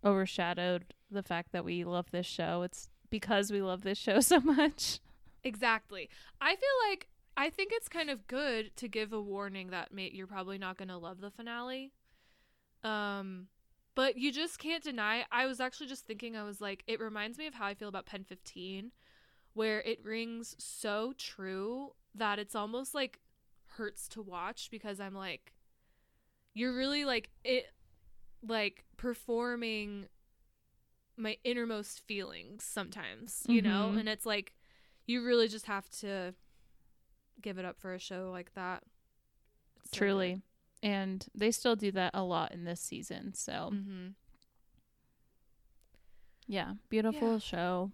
[0.04, 2.62] overshadowed the fact that we love this show.
[2.62, 5.00] It's because we love this show so much.
[5.42, 6.08] Exactly.
[6.40, 10.10] I feel like I think it's kind of good to give a warning that may,
[10.12, 11.92] you're probably not going to love the finale.
[12.82, 13.48] Um
[13.94, 17.38] but you just can't deny I was actually just thinking I was like it reminds
[17.38, 18.92] me of how I feel about Pen 15
[19.52, 23.18] where it rings so true that it's almost like
[23.76, 25.52] hurts to watch because I'm like
[26.54, 27.66] you're really like it
[28.46, 30.06] like performing
[31.16, 33.92] my innermost feelings sometimes, you know?
[33.94, 34.00] Mhm.
[34.00, 34.54] And it's like
[35.06, 36.34] you really just have to
[37.42, 38.82] give it up for a show like that.
[39.80, 40.42] It's so Truly.
[40.82, 43.34] And they still do that a lot in this season.
[43.34, 43.70] So.
[43.72, 44.14] Mhm.
[46.46, 47.38] yeah, beautiful Yeah.
[47.38, 47.92] show.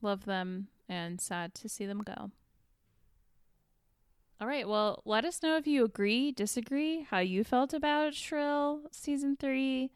[0.00, 2.30] Love them and sad to see them go.
[4.40, 8.82] All right, well, let us know if you agree, disagree, how you felt about Shrill
[8.92, 9.90] season 3.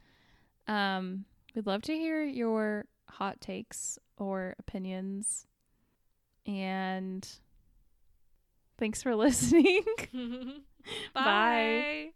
[0.67, 5.47] Um, we'd love to hear your hot takes or opinions.
[6.45, 7.27] And
[8.79, 9.85] thanks for listening.
[11.15, 12.13] Bye.